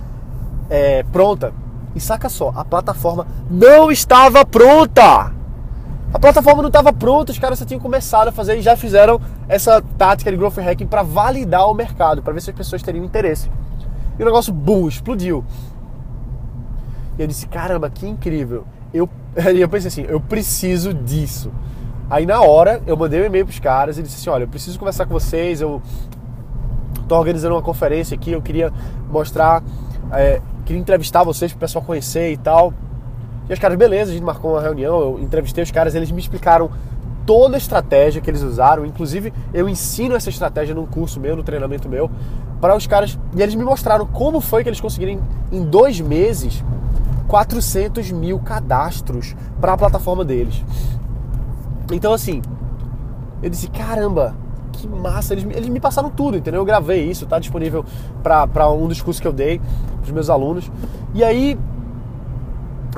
é, 0.68 1.02
pronta. 1.04 1.52
E 1.94 2.00
saca 2.00 2.28
só, 2.28 2.52
a 2.54 2.64
plataforma 2.64 3.26
não 3.50 3.90
estava 3.90 4.44
pronta! 4.44 5.32
A 6.12 6.18
plataforma 6.18 6.62
não 6.62 6.68
estava 6.68 6.92
pronta, 6.92 7.32
os 7.32 7.38
caras 7.38 7.58
só 7.58 7.64
tinham 7.64 7.80
começado 7.80 8.28
a 8.28 8.32
fazer 8.32 8.56
e 8.56 8.62
já 8.62 8.76
fizeram 8.76 9.20
essa 9.48 9.82
tática 9.98 10.30
de 10.30 10.36
growth 10.36 10.56
hacking 10.56 10.86
para 10.86 11.02
validar 11.02 11.68
o 11.68 11.74
mercado, 11.74 12.22
para 12.22 12.32
ver 12.32 12.40
se 12.40 12.50
as 12.50 12.56
pessoas 12.56 12.82
teriam 12.82 13.04
interesse. 13.04 13.50
E 14.18 14.22
o 14.22 14.24
negócio, 14.24 14.52
boom, 14.52 14.88
explodiu. 14.88 15.44
E 17.18 17.22
eu 17.22 17.26
disse, 17.26 17.46
caramba, 17.46 17.90
que 17.90 18.06
incrível. 18.06 18.64
Eu, 18.94 19.08
eu 19.58 19.68
pensei 19.68 19.88
assim, 19.88 20.06
eu 20.08 20.20
preciso 20.20 20.94
disso. 20.94 21.50
Aí 22.08 22.24
na 22.24 22.40
hora 22.40 22.80
eu 22.86 22.96
mandei 22.96 23.20
um 23.20 23.24
e-mail 23.24 23.44
para 23.44 23.52
os 23.52 23.58
caras 23.58 23.98
e 23.98 24.02
disse 24.02 24.16
assim, 24.16 24.30
olha, 24.30 24.44
eu 24.44 24.48
preciso 24.48 24.78
conversar 24.78 25.06
com 25.06 25.12
vocês, 25.12 25.60
eu 25.60 25.82
tô 27.08 27.16
organizando 27.16 27.54
uma 27.54 27.62
conferência 27.62 28.14
aqui, 28.14 28.32
eu 28.32 28.42
queria 28.42 28.72
mostrar, 29.10 29.62
é, 30.12 30.40
queria 30.64 30.80
entrevistar 30.80 31.22
vocês 31.22 31.52
para 31.52 31.56
o 31.56 31.60
pessoal 31.60 31.84
conhecer 31.84 32.32
e 32.32 32.36
tal. 32.36 32.72
E 33.48 33.52
os 33.52 33.58
caras, 33.58 33.78
beleza, 33.78 34.10
a 34.10 34.14
gente 34.14 34.24
marcou 34.24 34.52
uma 34.52 34.60
reunião, 34.60 35.00
eu 35.00 35.20
entrevistei 35.20 35.62
os 35.62 35.70
caras, 35.70 35.94
eles 35.94 36.10
me 36.10 36.20
explicaram 36.20 36.70
toda 37.24 37.56
a 37.56 37.58
estratégia 37.58 38.20
que 38.20 38.30
eles 38.30 38.42
usaram. 38.42 38.86
Inclusive, 38.86 39.32
eu 39.52 39.68
ensino 39.68 40.14
essa 40.14 40.30
estratégia 40.30 40.74
num 40.74 40.86
curso 40.86 41.20
meu, 41.20 41.36
no 41.36 41.42
treinamento 41.42 41.88
meu, 41.88 42.10
para 42.60 42.76
os 42.76 42.86
caras. 42.86 43.18
E 43.36 43.42
eles 43.42 43.54
me 43.54 43.64
mostraram 43.64 44.06
como 44.06 44.40
foi 44.40 44.62
que 44.62 44.68
eles 44.68 44.80
conseguiram, 44.80 45.20
em 45.52 45.64
dois 45.64 46.00
meses, 46.00 46.64
400 47.28 48.10
mil 48.12 48.38
cadastros 48.38 49.34
para 49.60 49.72
a 49.72 49.76
plataforma 49.76 50.24
deles. 50.24 50.64
Então, 51.92 52.12
assim, 52.12 52.42
eu 53.42 53.50
disse: 53.50 53.68
caramba, 53.68 54.34
que 54.76 54.88
massa! 54.88 55.34
Eles, 55.34 55.44
eles 55.56 55.68
me 55.68 55.80
passaram 55.80 56.10
tudo, 56.10 56.36
entendeu? 56.36 56.60
Eu 56.60 56.64
gravei 56.64 57.08
isso, 57.08 57.26
tá 57.26 57.38
disponível 57.38 57.84
para 58.22 58.70
um 58.70 58.86
dos 58.88 59.00
cursos 59.00 59.20
que 59.20 59.26
eu 59.26 59.32
dei 59.32 59.58
para 59.58 60.04
os 60.04 60.10
meus 60.10 60.30
alunos. 60.30 60.70
E 61.14 61.24
aí 61.24 61.58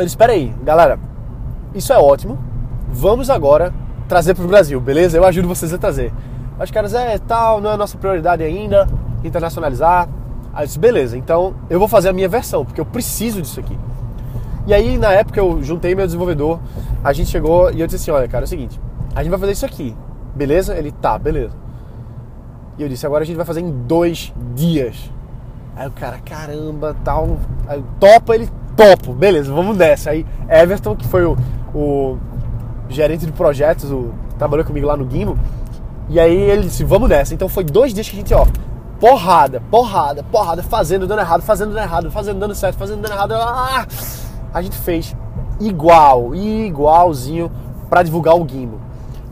disse, 0.05 0.15
espera 0.15 0.33
aí, 0.33 0.55
galera, 0.63 0.99
isso 1.75 1.93
é 1.93 1.99
ótimo, 1.99 2.39
vamos 2.89 3.31
agora 3.31 3.73
trazer 4.09 4.35
para 4.35 4.45
o 4.45 4.49
Brasil, 4.49 4.81
beleza? 4.81 5.17
Eu 5.17 5.25
ajudo 5.25 5.49
vocês 5.49 5.73
a 5.73 5.79
trazer. 5.79 6.13
Os 6.61 6.71
caras, 6.71 6.95
é, 6.95 7.19
tal, 7.19 7.61
não 7.61 7.71
é 7.71 7.75
a 7.75 7.77
nossa 7.77 7.97
prioridade 7.97 8.43
ainda, 8.43 8.89
internacionalizar. 9.23 10.09
Aí 10.53 10.63
eu 10.63 10.67
disse, 10.67 10.79
beleza, 10.79 11.17
então 11.17 11.55
eu 11.69 11.79
vou 11.79 11.87
fazer 11.87 12.09
a 12.09 12.13
minha 12.13 12.29
versão, 12.29 12.65
porque 12.65 12.81
eu 12.81 12.87
preciso 12.87 13.41
disso 13.43 13.61
aqui. 13.61 13.79
E 14.67 14.75
aí, 14.75 14.99
na 14.99 15.13
época, 15.13 15.41
eu 15.41 15.63
juntei 15.63 15.95
meu 15.95 16.05
desenvolvedor, 16.05 16.59
a 17.03 17.13
gente 17.13 17.31
chegou 17.31 17.71
e 17.71 17.81
eu 17.81 17.87
disse 17.87 18.03
assim, 18.03 18.11
olha, 18.11 18.29
cara, 18.29 18.45
é 18.45 18.47
o 18.47 18.49
seguinte, 18.49 18.81
a 19.15 19.23
gente 19.23 19.31
vai 19.31 19.39
fazer 19.39 19.53
isso 19.53 19.67
aqui, 19.67 19.97
beleza? 20.35 20.77
Ele, 20.77 20.91
tá, 20.91 21.19
beleza. 21.19 21.55
E 22.79 22.83
eu 22.83 22.89
disse, 22.89 23.05
agora 23.05 23.25
a 23.25 23.27
gente 23.27 23.37
vai 23.37 23.45
fazer 23.45 23.61
em 23.61 23.71
dois 23.71 24.33
dias. 24.55 25.11
Aí 25.75 25.87
o 25.89 25.91
cara, 25.91 26.19
caramba, 26.19 26.97
tal. 27.05 27.39
Aí, 27.67 27.83
topa, 27.99 28.35
ele 28.35 28.49
topo, 28.77 29.13
beleza, 29.13 29.53
vamos 29.53 29.77
nessa. 29.77 30.11
Aí 30.11 30.25
Everton, 30.49 30.95
que 30.95 31.07
foi 31.07 31.25
o, 31.25 31.37
o 31.75 32.17
gerente 32.89 33.27
de 33.27 33.33
projetos, 33.33 33.91
o, 33.91 34.15
trabalhou 34.39 34.65
comigo 34.65 34.87
lá 34.87 34.97
no 34.97 35.11
Gimo, 35.11 35.37
e 36.09 36.21
aí 36.21 36.37
ele 36.37 36.63
disse, 36.63 36.85
vamos 36.85 37.09
nessa. 37.09 37.35
Então 37.35 37.49
foi 37.49 37.65
dois 37.65 37.93
dias 37.93 38.09
que 38.09 38.15
a 38.15 38.19
gente, 38.21 38.33
ó, 38.33 38.47
porrada, 39.01 39.61
porrada, 39.69 40.23
porrada, 40.23 40.63
fazendo, 40.63 41.07
dando 41.07 41.21
errado, 41.21 41.43
fazendo, 41.43 41.75
dando 41.75 41.83
errado, 41.83 42.11
fazendo, 42.11 42.39
dando 42.39 42.55
certo, 42.55 42.77
fazendo, 42.77 43.03
dando 43.03 43.13
errado. 43.13 43.35
Ah, 43.35 43.87
a 44.55 44.63
gente 44.63 44.79
fez 44.79 45.15
igual, 45.61 46.35
igualzinho 46.35 47.51
para 47.91 48.05
divulgar 48.05 48.37
o 48.37 48.47
Gimo. 48.49 48.81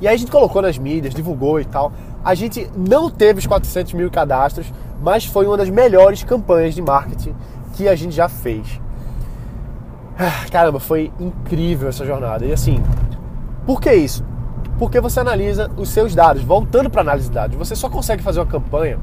E 0.01 0.09
aí 0.09 0.15
a 0.15 0.19
gente 0.19 0.31
colocou 0.31 0.61
nas 0.61 0.77
mídias, 0.77 1.15
divulgou 1.15 1.61
e 1.61 1.65
tal. 1.65 1.93
A 2.27 2.35
gente 2.35 2.69
não 2.77 3.09
teve 3.09 3.39
os 3.39 3.47
400 3.47 3.93
mil 3.93 4.11
cadastros, 4.11 4.67
mas 5.01 5.25
foi 5.25 5.47
uma 5.47 5.57
das 5.57 5.71
melhores 5.71 6.25
campanhas 6.25 6.75
de 6.75 6.83
marketing 6.83 7.33
que 7.75 7.87
a 7.87 7.95
gente 7.95 8.17
já 8.17 8.29
fez. 8.29 8.81
Ah, 10.19 10.45
caramba, 10.51 10.81
foi 10.81 11.13
incrível 11.21 11.89
essa 11.89 12.05
jornada. 12.05 12.45
E 12.45 12.53
assim, 12.53 12.83
por 13.65 13.81
que 13.81 13.95
isso? 13.95 14.25
Porque 14.77 15.01
você 15.01 15.21
analisa 15.21 15.71
os 15.77 15.89
seus 15.91 16.17
dados. 16.17 16.43
Voltando 16.43 16.91
para 16.91 17.03
análise 17.03 17.29
de 17.29 17.35
dados, 17.37 17.57
você 17.57 17.77
só 17.77 17.89
consegue 17.89 18.25
fazer 18.25 18.41
uma 18.41 18.47
campanha 18.47 18.99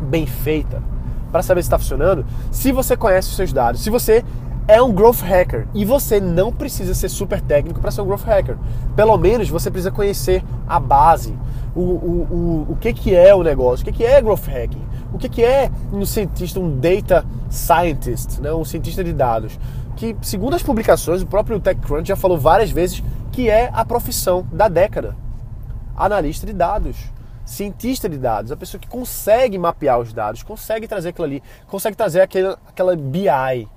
bem 0.00 0.24
feita 0.24 0.82
para 1.30 1.42
saber 1.42 1.62
se 1.62 1.66
está 1.66 1.78
funcionando 1.78 2.24
se 2.50 2.72
você 2.72 2.96
conhece 2.96 3.28
os 3.28 3.36
seus 3.36 3.52
dados. 3.52 3.82
Se 3.82 3.90
você 3.90 4.24
é 4.68 4.80
um 4.82 4.92
growth 4.92 5.20
hacker 5.22 5.66
e 5.74 5.84
você 5.84 6.20
não 6.20 6.52
precisa 6.52 6.94
ser 6.94 7.08
super 7.08 7.40
técnico 7.40 7.80
para 7.80 7.90
ser 7.90 8.02
um 8.02 8.06
growth 8.06 8.24
hacker. 8.24 8.58
Pelo 8.94 9.16
menos 9.16 9.48
você 9.48 9.70
precisa 9.70 9.90
conhecer 9.90 10.44
a 10.68 10.78
base, 10.78 11.36
o, 11.74 11.80
o, 11.80 12.28
o, 12.30 12.72
o 12.72 12.76
que, 12.76 12.92
que 12.92 13.16
é 13.16 13.34
o 13.34 13.42
negócio, 13.42 13.82
o 13.82 13.84
que, 13.86 13.98
que 13.98 14.04
é 14.04 14.20
growth 14.20 14.46
hacking, 14.46 14.84
o 15.12 15.18
que, 15.18 15.28
que 15.28 15.42
é 15.42 15.70
um 15.90 16.04
cientista, 16.04 16.60
um 16.60 16.78
data 16.78 17.24
scientist, 17.50 18.40
né? 18.40 18.52
um 18.52 18.64
cientista 18.64 19.02
de 19.02 19.12
dados 19.12 19.58
que, 19.98 20.16
segundo 20.22 20.54
as 20.54 20.62
publicações, 20.62 21.22
o 21.22 21.26
próprio 21.26 21.58
TechCrunch 21.58 22.06
já 22.06 22.14
falou 22.14 22.38
várias 22.38 22.70
vezes 22.70 23.02
que 23.32 23.50
é 23.50 23.68
a 23.72 23.84
profissão 23.84 24.46
da 24.52 24.68
década. 24.68 25.16
Analista 25.96 26.46
de 26.46 26.52
dados, 26.52 26.96
cientista 27.44 28.08
de 28.08 28.16
dados, 28.16 28.52
a 28.52 28.56
pessoa 28.56 28.80
que 28.80 28.86
consegue 28.86 29.58
mapear 29.58 29.98
os 29.98 30.12
dados, 30.12 30.44
consegue 30.44 30.86
trazer 30.86 31.08
aquilo 31.08 31.24
ali, 31.24 31.42
consegue 31.66 31.96
trazer 31.96 32.20
aquela, 32.20 32.58
aquela 32.68 32.94
BI. 32.94 33.68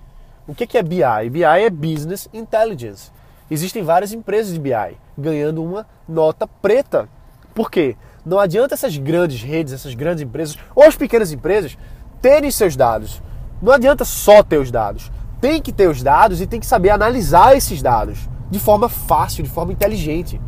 O 0.47 0.55
que 0.55 0.77
é 0.77 0.83
BI? 0.83 1.29
BI 1.31 1.43
é 1.43 1.69
Business 1.69 2.27
Intelligence. 2.33 3.11
Existem 3.49 3.83
várias 3.83 4.13
empresas 4.13 4.53
de 4.53 4.59
BI 4.59 4.97
ganhando 5.17 5.63
uma 5.63 5.85
nota 6.07 6.47
preta. 6.47 7.07
Por 7.53 7.69
quê? 7.69 7.95
Não 8.25 8.39
adianta 8.39 8.73
essas 8.73 8.97
grandes 8.97 9.41
redes, 9.41 9.73
essas 9.73 9.93
grandes 9.93 10.23
empresas, 10.23 10.57
ou 10.75 10.83
as 10.83 10.95
pequenas 10.95 11.31
empresas, 11.31 11.77
terem 12.21 12.51
seus 12.51 12.75
dados. 12.75 13.21
Não 13.61 13.73
adianta 13.73 14.05
só 14.05 14.41
ter 14.41 14.57
os 14.57 14.71
dados 14.71 15.11
tem 15.41 15.59
que 15.59 15.73
ter 15.73 15.89
os 15.89 16.03
dados 16.03 16.39
e 16.39 16.45
tem 16.45 16.59
que 16.59 16.65
saber 16.67 16.91
analisar 16.91 17.57
esses 17.57 17.81
dados 17.81 18.29
de 18.49 18.59
forma 18.59 18.87
fácil, 18.87 19.43
de 19.43 19.49
forma 19.49 19.73
inteligente. 19.73 20.39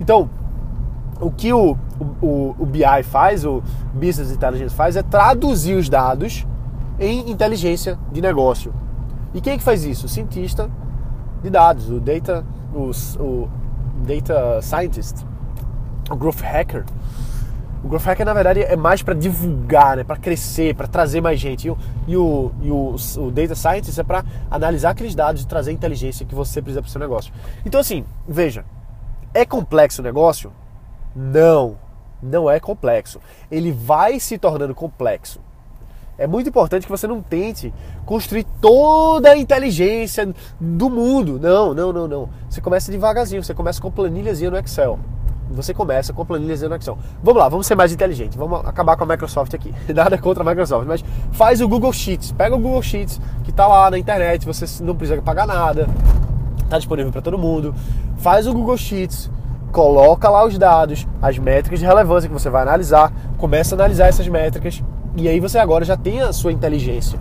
Então, 0.00 0.30
o 1.20 1.30
que 1.30 1.52
o, 1.52 1.76
o, 2.20 2.56
o 2.58 2.66
BI 2.66 3.02
faz, 3.04 3.44
o 3.44 3.62
Business 3.92 4.30
Intelligence 4.30 4.74
faz, 4.74 4.96
é 4.96 5.02
traduzir 5.02 5.74
os 5.74 5.88
dados 5.88 6.46
em 6.98 7.30
inteligência 7.30 7.98
de 8.10 8.22
negócio. 8.22 8.72
E 9.34 9.40
quem 9.40 9.54
é 9.54 9.58
que 9.58 9.64
faz 9.64 9.84
isso? 9.84 10.06
O 10.06 10.08
cientista 10.08 10.70
de 11.42 11.50
dados, 11.50 11.90
o 11.90 11.98
data, 11.98 12.44
o, 12.74 12.90
o 13.20 13.50
data 14.06 14.60
scientist, 14.62 15.24
o 16.10 16.16
growth 16.16 16.40
hacker. 16.40 16.84
O 17.84 17.88
Growth 17.88 18.04
Hacker, 18.04 18.24
na 18.24 18.32
verdade, 18.32 18.62
é 18.62 18.76
mais 18.76 19.02
para 19.02 19.12
divulgar, 19.12 19.96
né? 19.96 20.04
para 20.04 20.16
crescer, 20.16 20.72
para 20.74 20.86
trazer 20.86 21.20
mais 21.20 21.40
gente. 21.40 21.66
E 21.66 21.70
o, 21.70 21.76
e 22.06 22.16
o, 22.16 22.52
e 22.62 22.70
o, 22.70 22.94
o 23.18 23.30
Data 23.32 23.56
Scientist 23.56 23.98
é 23.98 24.04
para 24.04 24.24
analisar 24.48 24.90
aqueles 24.90 25.16
dados 25.16 25.42
e 25.42 25.46
trazer 25.46 25.72
a 25.72 25.74
inteligência 25.74 26.24
que 26.24 26.34
você 26.34 26.62
precisa 26.62 26.80
para 26.80 26.88
o 26.88 26.90
seu 26.92 27.00
negócio. 27.00 27.32
Então, 27.66 27.80
assim, 27.80 28.04
veja, 28.26 28.64
é 29.34 29.44
complexo 29.44 30.00
o 30.00 30.04
negócio? 30.04 30.52
Não, 31.14 31.76
não 32.22 32.48
é 32.48 32.60
complexo. 32.60 33.18
Ele 33.50 33.72
vai 33.72 34.20
se 34.20 34.38
tornando 34.38 34.76
complexo. 34.76 35.40
É 36.18 36.26
muito 36.26 36.48
importante 36.48 36.84
que 36.84 36.90
você 36.90 37.06
não 37.06 37.22
tente 37.22 37.72
construir 38.04 38.44
toda 38.60 39.30
a 39.30 39.36
inteligência 39.36 40.32
do 40.60 40.90
mundo. 40.90 41.38
Não, 41.40 41.72
não, 41.72 41.92
não, 41.92 42.06
não. 42.06 42.28
Você 42.48 42.60
começa 42.60 42.92
devagarzinho, 42.92 43.42
você 43.42 43.54
começa 43.54 43.80
com 43.80 43.90
planilhazinha 43.90 44.50
no 44.50 44.58
Excel. 44.58 44.98
Você 45.50 45.74
começa 45.74 46.12
com 46.12 46.24
planilhas 46.24 46.62
no 46.62 46.74
Excel. 46.74 46.98
Vamos 47.22 47.42
lá, 47.42 47.48
vamos 47.48 47.66
ser 47.66 47.74
mais 47.74 47.92
inteligentes. 47.92 48.36
Vamos 48.36 48.64
acabar 48.66 48.96
com 48.96 49.04
a 49.04 49.06
Microsoft 49.06 49.52
aqui. 49.54 49.74
Nada 49.92 50.16
contra 50.16 50.42
a 50.42 50.46
Microsoft, 50.46 50.86
mas 50.86 51.04
faz 51.32 51.60
o 51.60 51.68
Google 51.68 51.92
Sheets. 51.92 52.32
Pega 52.32 52.54
o 52.54 52.58
Google 52.58 52.82
Sheets 52.82 53.20
que 53.44 53.50
está 53.50 53.66
lá 53.66 53.90
na 53.90 53.98
internet, 53.98 54.46
você 54.46 54.82
não 54.82 54.94
precisa 54.94 55.20
pagar 55.20 55.46
nada. 55.46 55.88
Está 56.64 56.78
disponível 56.78 57.12
para 57.12 57.20
todo 57.20 57.36
mundo. 57.36 57.74
Faz 58.18 58.46
o 58.46 58.52
Google 58.52 58.76
Sheets, 58.76 59.30
coloca 59.70 60.30
lá 60.30 60.44
os 60.44 60.56
dados, 60.56 61.06
as 61.20 61.38
métricas 61.38 61.80
de 61.80 61.86
relevância 61.86 62.28
que 62.28 62.32
você 62.32 62.48
vai 62.48 62.62
analisar, 62.62 63.12
começa 63.36 63.74
a 63.74 63.76
analisar 63.76 64.08
essas 64.08 64.28
métricas 64.28 64.82
e 65.16 65.28
aí 65.28 65.40
você 65.40 65.58
agora 65.58 65.84
já 65.84 65.96
tem 65.96 66.20
a 66.20 66.32
sua 66.32 66.52
inteligência. 66.52 67.18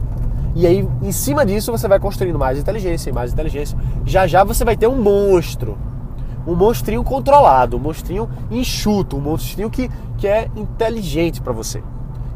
E 0.54 0.68
aí, 0.68 0.88
em 1.02 1.12
cima 1.12 1.46
disso, 1.46 1.72
você 1.72 1.88
vai 1.88 2.00
construindo 2.00 2.38
mais 2.38 2.60
inteligência 2.60 3.10
e 3.10 3.14
mais 3.14 3.32
inteligência. 3.32 3.78
Já 4.06 4.28
já 4.28 4.44
você 4.44 4.66
vai 4.66 4.76
ter 4.76 4.88
um 4.88 5.02
monstro 5.02 5.78
um 6.46 6.56
monstrinho 6.56 7.04
controlado, 7.04 7.78
um 7.78 7.80
monstrinho 7.80 8.30
enxuto, 8.50 9.18
um 9.18 9.22
monstrinho 9.22 9.70
que, 9.70 9.90
que 10.18 10.28
é 10.28 10.50
inteligente 10.56 11.42
para 11.42 11.54
você. 11.54 11.84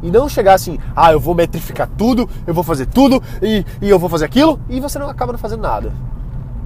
E 0.03 0.11
não 0.11 0.29
chegar 0.29 0.53
assim, 0.53 0.77
ah, 0.95 1.11
eu 1.11 1.19
vou 1.19 1.33
metrificar 1.33 1.89
tudo, 1.97 2.29
eu 2.45 2.53
vou 2.53 2.63
fazer 2.63 2.85
tudo 2.85 3.21
e, 3.41 3.65
e 3.81 3.89
eu 3.89 3.97
vou 3.97 4.09
fazer 4.09 4.25
aquilo, 4.25 4.59
e 4.69 4.79
você 4.79 4.99
não 4.99 5.09
acaba 5.09 5.31
não 5.31 5.39
fazendo 5.39 5.61
nada. 5.61 5.91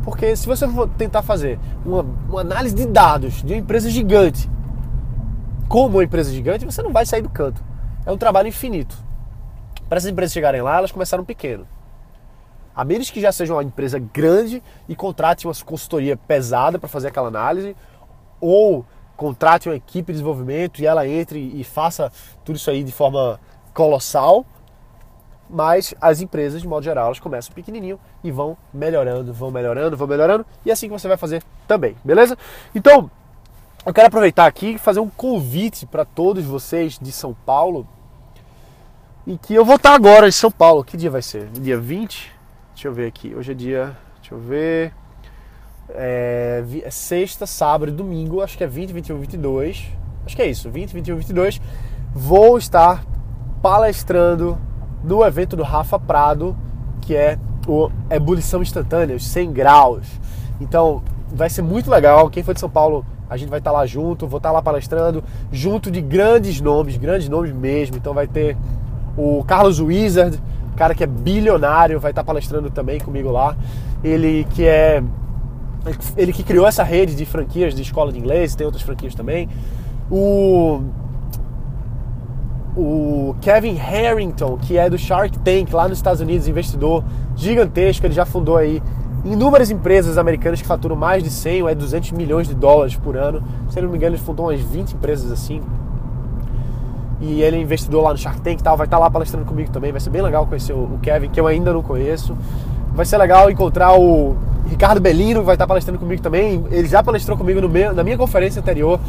Porque 0.04 0.36
se 0.36 0.48
você 0.48 0.68
for 0.68 0.90
tentar 0.98 1.22
fazer 1.22 1.60
uma, 1.86 2.06
uma 2.30 2.42
análise 2.42 2.76
de 2.76 2.86
dados 2.86 3.44
de 3.44 3.54
uma 3.54 3.60
empresa 3.60 3.90
gigante, 3.90 4.50
como 5.68 5.98
uma 5.98 6.04
empresa 6.04 6.32
gigante, 6.32 6.66
você 6.66 6.82
não 6.82 6.92
vai 6.92 7.06
sair 7.06 7.22
do 7.22 7.30
canto. 7.30 7.64
É 8.10 8.12
um 8.12 8.18
trabalho 8.18 8.48
infinito. 8.48 8.98
Para 9.88 10.00
essas 10.00 10.10
empresas 10.10 10.34
chegarem 10.34 10.64
lá, 10.64 10.78
elas 10.78 10.92
começaram 10.92 11.24
pequeno. 11.24 11.68
A 12.76 12.84
menos 12.84 13.12
que 13.12 13.22
já 13.22 13.32
seja 13.32 13.54
uma 13.54 13.64
empresa 13.64 14.00
grande 14.00 14.64
e 14.88 14.96
contrate 14.96 15.46
uma 15.46 15.54
consultoria 15.64 16.18
pesada 16.18 16.80
para 16.80 16.90
fazer 16.90 17.10
aquela 17.10 17.28
análise, 17.28 17.76
ou 18.42 18.84
contrate 19.16 19.70
uma 19.70 19.76
equipe 19.76 20.08
de 20.08 20.14
desenvolvimento 20.14 20.82
e 20.82 20.88
ela 20.88 21.08
entre 21.08 21.40
e 21.40 21.64
faça 21.64 22.12
tudo 22.44 22.56
isso 22.56 22.72
aí 22.72 22.84
de 22.84 22.92
forma 22.92 23.40
colossal. 23.76 24.44
Mas 25.48 25.94
as 26.02 26.20
empresas, 26.20 26.64
de 26.64 26.68
modo 26.68 26.84
geral, 26.84 27.06
elas 27.06 27.20
começam 27.20 27.54
pequenininho 27.54 28.00
e 28.24 28.32
vão 28.32 28.58
melhorando, 28.74 29.32
vão 29.32 29.52
melhorando, 29.52 29.96
vão 29.96 30.08
melhorando. 30.08 30.44
E 30.66 30.72
é 30.72 30.74
assim 30.74 30.88
que 30.88 30.94
você 30.94 31.08
vai 31.08 31.18
fazer 31.18 31.44
também, 31.68 31.96
beleza? 32.04 32.36
Então, 32.74 33.12
eu 33.86 33.94
quero 33.94 34.08
aproveitar 34.08 34.48
aqui 34.48 34.72
e 34.72 34.78
fazer 34.80 35.00
um 35.00 35.10
convite 35.12 35.86
para 35.86 36.04
todos 36.04 36.44
vocês 36.44 36.98
de 37.00 37.12
São 37.12 37.36
Paulo. 37.46 37.88
E 39.30 39.38
que 39.38 39.54
eu 39.54 39.64
vou 39.64 39.76
estar 39.76 39.94
agora 39.94 40.28
em 40.28 40.32
São 40.32 40.50
Paulo. 40.50 40.84
Que 40.84 40.98
dia 40.98 41.12
vai 41.12 41.22
ser? 41.22 41.46
Dia 41.50 41.78
20? 41.78 42.32
Deixa 42.74 42.88
eu 42.88 42.92
ver 42.92 43.06
aqui. 43.06 43.36
Hoje 43.36 43.52
é 43.52 43.54
dia. 43.54 43.96
Deixa 44.20 44.34
eu 44.34 44.40
ver. 44.40 44.92
É, 45.90 46.64
é 46.84 46.90
sexta, 46.90 47.46
sábado 47.46 47.92
e 47.92 47.94
domingo. 47.94 48.42
Acho 48.42 48.58
que 48.58 48.64
é 48.64 48.68
20, 48.68 48.92
21, 48.92 49.20
22. 49.20 49.88
Acho 50.26 50.36
que 50.36 50.42
é 50.42 50.48
isso. 50.48 50.68
20, 50.72 50.94
21, 50.94 51.18
22. 51.18 51.62
Vou 52.12 52.58
estar 52.58 53.06
palestrando 53.62 54.58
no 55.04 55.24
evento 55.24 55.56
do 55.56 55.62
Rafa 55.62 56.00
Prado, 56.00 56.58
que 57.00 57.16
é 57.16 57.38
o 57.68 57.92
Ebulição 58.10 58.64
Instantânea, 58.64 59.16
os 59.16 59.28
100 59.28 59.54
graus. 59.54 60.08
Então, 60.60 61.04
vai 61.32 61.52
ser 61.52 61.62
muito 61.62 61.92
legal. 61.92 62.32
Quem 62.32 62.42
for 62.42 62.56
de 62.56 62.60
São 62.60 62.70
Paulo, 62.70 63.06
a 63.30 63.38
gente 63.38 63.50
vai 63.50 63.60
estar 63.60 63.72
lá 63.72 63.86
junto. 63.86 64.26
Vou 64.26 64.38
estar 64.38 64.52
lá 64.52 64.60
palestrando, 64.60 65.24
junto 65.52 65.92
de 65.92 66.02
grandes 66.02 66.60
nomes, 66.60 66.98
grandes 66.98 67.30
nomes 67.30 67.54
mesmo. 67.54 67.96
Então, 67.96 68.12
vai 68.12 68.26
ter 68.26 68.58
o 69.18 69.44
Carlos 69.46 69.80
Wizard, 69.80 70.40
cara 70.76 70.96
que 70.96 71.04
é 71.04 71.08
bilionário, 71.08 72.00
vai 72.00 72.12
estar 72.12 72.24
palestrando 72.24 72.70
também 72.70 73.00
comigo 73.00 73.30
lá. 73.30 73.56
Ele 74.04 74.48
que 74.52 74.66
é 74.66 75.04
ele 76.18 76.34
que 76.34 76.44
criou 76.44 76.68
essa 76.68 76.84
rede 76.84 77.16
de 77.16 77.26
franquias 77.26 77.74
de 77.74 77.82
escola 77.82 78.12
de 78.12 78.20
inglês, 78.20 78.56
tem 78.56 78.66
outras 78.66 78.84
franquias 78.84 79.14
também. 79.14 79.50
O 80.10 80.82
o 82.78 83.36
Kevin 83.42 83.74
Harrington, 83.74 84.58
que 84.58 84.78
é 84.78 84.90
do 84.90 84.98
Shark 84.98 85.38
Tank 85.40 85.74
lá 85.74 85.88
nos 85.88 85.98
Estados 85.98 86.22
Unidos, 86.22 86.48
investidor 86.48 87.04
gigantesco, 87.36 88.06
ele 88.06 88.14
já 88.14 88.26
fundou 88.26 88.56
aí 88.56 88.82
inúmeras 89.26 89.70
empresas 89.70 90.18
americanas 90.18 90.62
que 90.62 90.68
faturam 90.68 90.96
mais 90.96 91.22
de 91.22 91.30
100 91.30 91.64
ou 91.64 91.70
é 91.70 91.76
200 91.76 92.12
milhões 92.12 92.48
de 92.48 92.56
dólares 92.56 92.96
por 92.96 93.18
ano. 93.18 93.44
Se 93.70 93.82
não 93.82 93.90
me 93.90 93.98
engano, 93.98 94.16
ele 94.16 94.22
fundou 94.22 94.48
umas 94.48 94.62
20 94.62 94.94
empresas 94.94 95.32
assim 95.32 95.62
e 97.22 97.42
ele 97.42 97.58
é 97.58 97.62
investidor 97.62 98.04
lá 98.04 98.12
no 98.12 98.18
Shark 98.18 98.40
Tank 98.42 98.60
e 98.60 98.64
tal, 98.64 98.78
vai 98.78 98.88
estar 98.88 98.98
lá 98.98 99.10
palestrando 99.10 99.46
comigo 99.46 99.72
também, 99.72 99.92
vai 99.92 100.00
ser 100.00 100.10
bem 100.10 100.22
legal 100.22 100.46
conhecer 100.46 100.74
o 100.74 100.98
Kevin, 101.02 101.30
que 101.30 101.40
eu 101.40 101.48
ainda 101.48 101.74
não 101.74 101.82
conheço. 101.82 102.36
Vai 102.94 103.06
ser 103.06 103.18
legal 103.18 103.52
encontrar 103.52 103.94
o 103.94 104.36
Ricardo 104.68 105.02
Bellino, 105.02 105.44
vai 105.44 105.56
estar 105.56 105.68
palestrando 105.68 106.00
comigo 106.00 106.22
também. 106.22 106.66
Ele 106.72 106.88
já 106.88 107.04
palestrou 107.04 107.38
comigo 107.38 107.68
meu, 107.68 107.94
na 107.94 108.04
minha 108.04 108.18
conferência 108.18 108.62
anterior, 108.62 109.00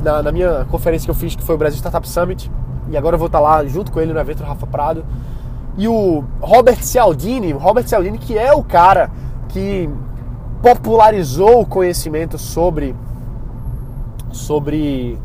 na, 0.00 0.22
na, 0.22 0.32
minha 0.32 0.64
conferência 0.70 1.06
que 1.06 1.10
eu 1.10 1.14
fiz, 1.14 1.34
que 1.34 1.42
foi 1.42 1.54
o 1.54 1.58
Brasil 1.58 1.78
Startup 1.78 2.08
Summit. 2.08 2.50
E 2.88 2.96
agora 2.96 3.14
eu 3.14 3.18
vou 3.18 3.26
estar 3.26 3.40
lá 3.40 3.64
junto 3.64 3.90
com 3.90 4.00
ele 4.00 4.12
no 4.12 4.20
evento 4.20 4.38
do 4.38 4.44
Rafa 4.44 4.66
Prado. 4.66 5.04
E 5.76 5.88
o 5.88 6.24
Robert 6.40 6.82
Cialdini, 6.82 7.52
o 7.52 7.58
Robert 7.58 7.86
Cialdini, 7.86 8.18
que 8.18 8.38
é 8.38 8.52
o 8.52 8.62
cara 8.62 9.10
que 9.48 9.88
popularizou 10.62 11.60
o 11.60 11.66
conhecimento 11.66 12.38
sobre 12.38 12.94
sobre 14.32 15.18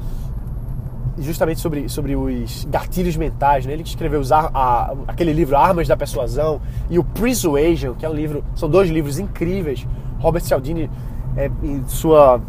justamente 1.20 1.60
sobre, 1.60 1.90
sobre 1.90 2.16
os 2.16 2.66
gatilhos 2.66 3.16
mentais, 3.16 3.66
né? 3.66 3.74
Ele 3.74 3.84
que 3.84 3.90
escreveu 3.90 4.20
os, 4.20 4.32
a, 4.32 4.94
aquele 5.08 5.34
livro 5.34 5.58
Armas 5.58 5.88
da 5.88 5.98
Persuasão 5.98 6.62
e 6.90 6.98
o 6.98 7.04
Persuasion, 7.04 7.94
que 7.96 8.06
é 8.06 8.10
um 8.10 8.14
livro, 8.14 8.44
são 8.56 8.70
dois 8.70 8.90
livros 8.90 9.20
incríveis. 9.20 9.86
Robert 10.20 10.42
Cialdini, 10.44 10.90
é, 11.36 11.50
em 11.64 11.84
sua 11.88 12.42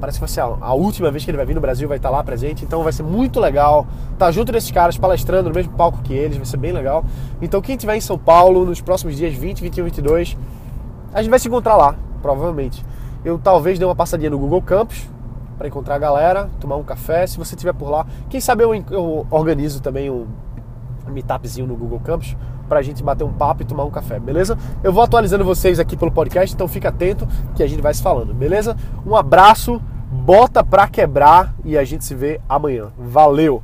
parece 0.00 0.16
que 0.16 0.20
vai 0.20 0.28
ser 0.28 0.40
a, 0.40 0.56
a, 0.60 0.72
última 0.72 1.10
vez 1.10 1.24
que 1.24 1.30
ele 1.30 1.36
vai 1.36 1.44
vir 1.44 1.54
no 1.54 1.60
Brasil, 1.60 1.86
vai 1.86 1.98
estar 1.98 2.08
lá 2.08 2.24
presente, 2.24 2.64
então 2.64 2.82
vai 2.82 2.92
ser 2.92 3.02
muito 3.02 3.38
legal 3.38 3.86
estar 4.12 4.26
tá 4.26 4.32
junto 4.32 4.50
desses 4.50 4.70
caras 4.70 4.96
palestrando 4.96 5.50
no 5.50 5.54
mesmo 5.54 5.72
palco 5.74 6.00
que 6.02 6.14
eles, 6.14 6.38
vai 6.38 6.46
ser 6.46 6.56
bem 6.56 6.72
legal. 6.72 7.04
Então 7.40 7.60
quem 7.60 7.76
estiver 7.76 7.96
em 7.96 8.00
São 8.00 8.18
Paulo 8.18 8.64
nos 8.64 8.80
próximos 8.80 9.16
dias 9.16 9.34
20, 9.34 9.60
21, 9.60 9.84
22, 9.84 10.36
a 11.12 11.22
gente 11.22 11.30
vai 11.30 11.38
se 11.38 11.48
encontrar 11.48 11.76
lá, 11.76 11.94
provavelmente. 12.22 12.82
Eu 13.22 13.38
talvez 13.38 13.78
dê 13.78 13.84
uma 13.84 13.94
passadinha 13.94 14.30
no 14.30 14.38
Google 14.38 14.62
Campus, 14.62 15.06
para 15.60 15.68
encontrar 15.68 15.96
a 15.96 15.98
galera, 15.98 16.48
tomar 16.58 16.76
um 16.76 16.82
café. 16.82 17.26
Se 17.26 17.36
você 17.36 17.54
estiver 17.54 17.74
por 17.74 17.90
lá, 17.90 18.06
quem 18.30 18.40
sabe 18.40 18.64
eu, 18.64 18.74
eu 18.90 19.26
organizo 19.30 19.82
também 19.82 20.10
um 20.10 20.26
meetupzinho 21.06 21.66
no 21.66 21.76
Google 21.76 22.00
Campus 22.00 22.34
para 22.66 22.78
a 22.78 22.82
gente 22.82 23.02
bater 23.02 23.24
um 23.24 23.32
papo 23.34 23.60
e 23.60 23.66
tomar 23.66 23.84
um 23.84 23.90
café, 23.90 24.18
beleza? 24.18 24.56
Eu 24.82 24.90
vou 24.90 25.02
atualizando 25.02 25.44
vocês 25.44 25.78
aqui 25.78 25.98
pelo 25.98 26.10
podcast, 26.10 26.54
então 26.54 26.66
fica 26.66 26.88
atento 26.88 27.28
que 27.54 27.62
a 27.62 27.66
gente 27.66 27.82
vai 27.82 27.92
se 27.92 28.02
falando, 28.02 28.32
beleza? 28.32 28.74
Um 29.04 29.14
abraço, 29.14 29.82
bota 30.10 30.64
pra 30.64 30.88
quebrar 30.88 31.54
e 31.62 31.76
a 31.76 31.84
gente 31.84 32.06
se 32.06 32.14
vê 32.14 32.40
amanhã. 32.48 32.86
Valeu! 32.96 33.62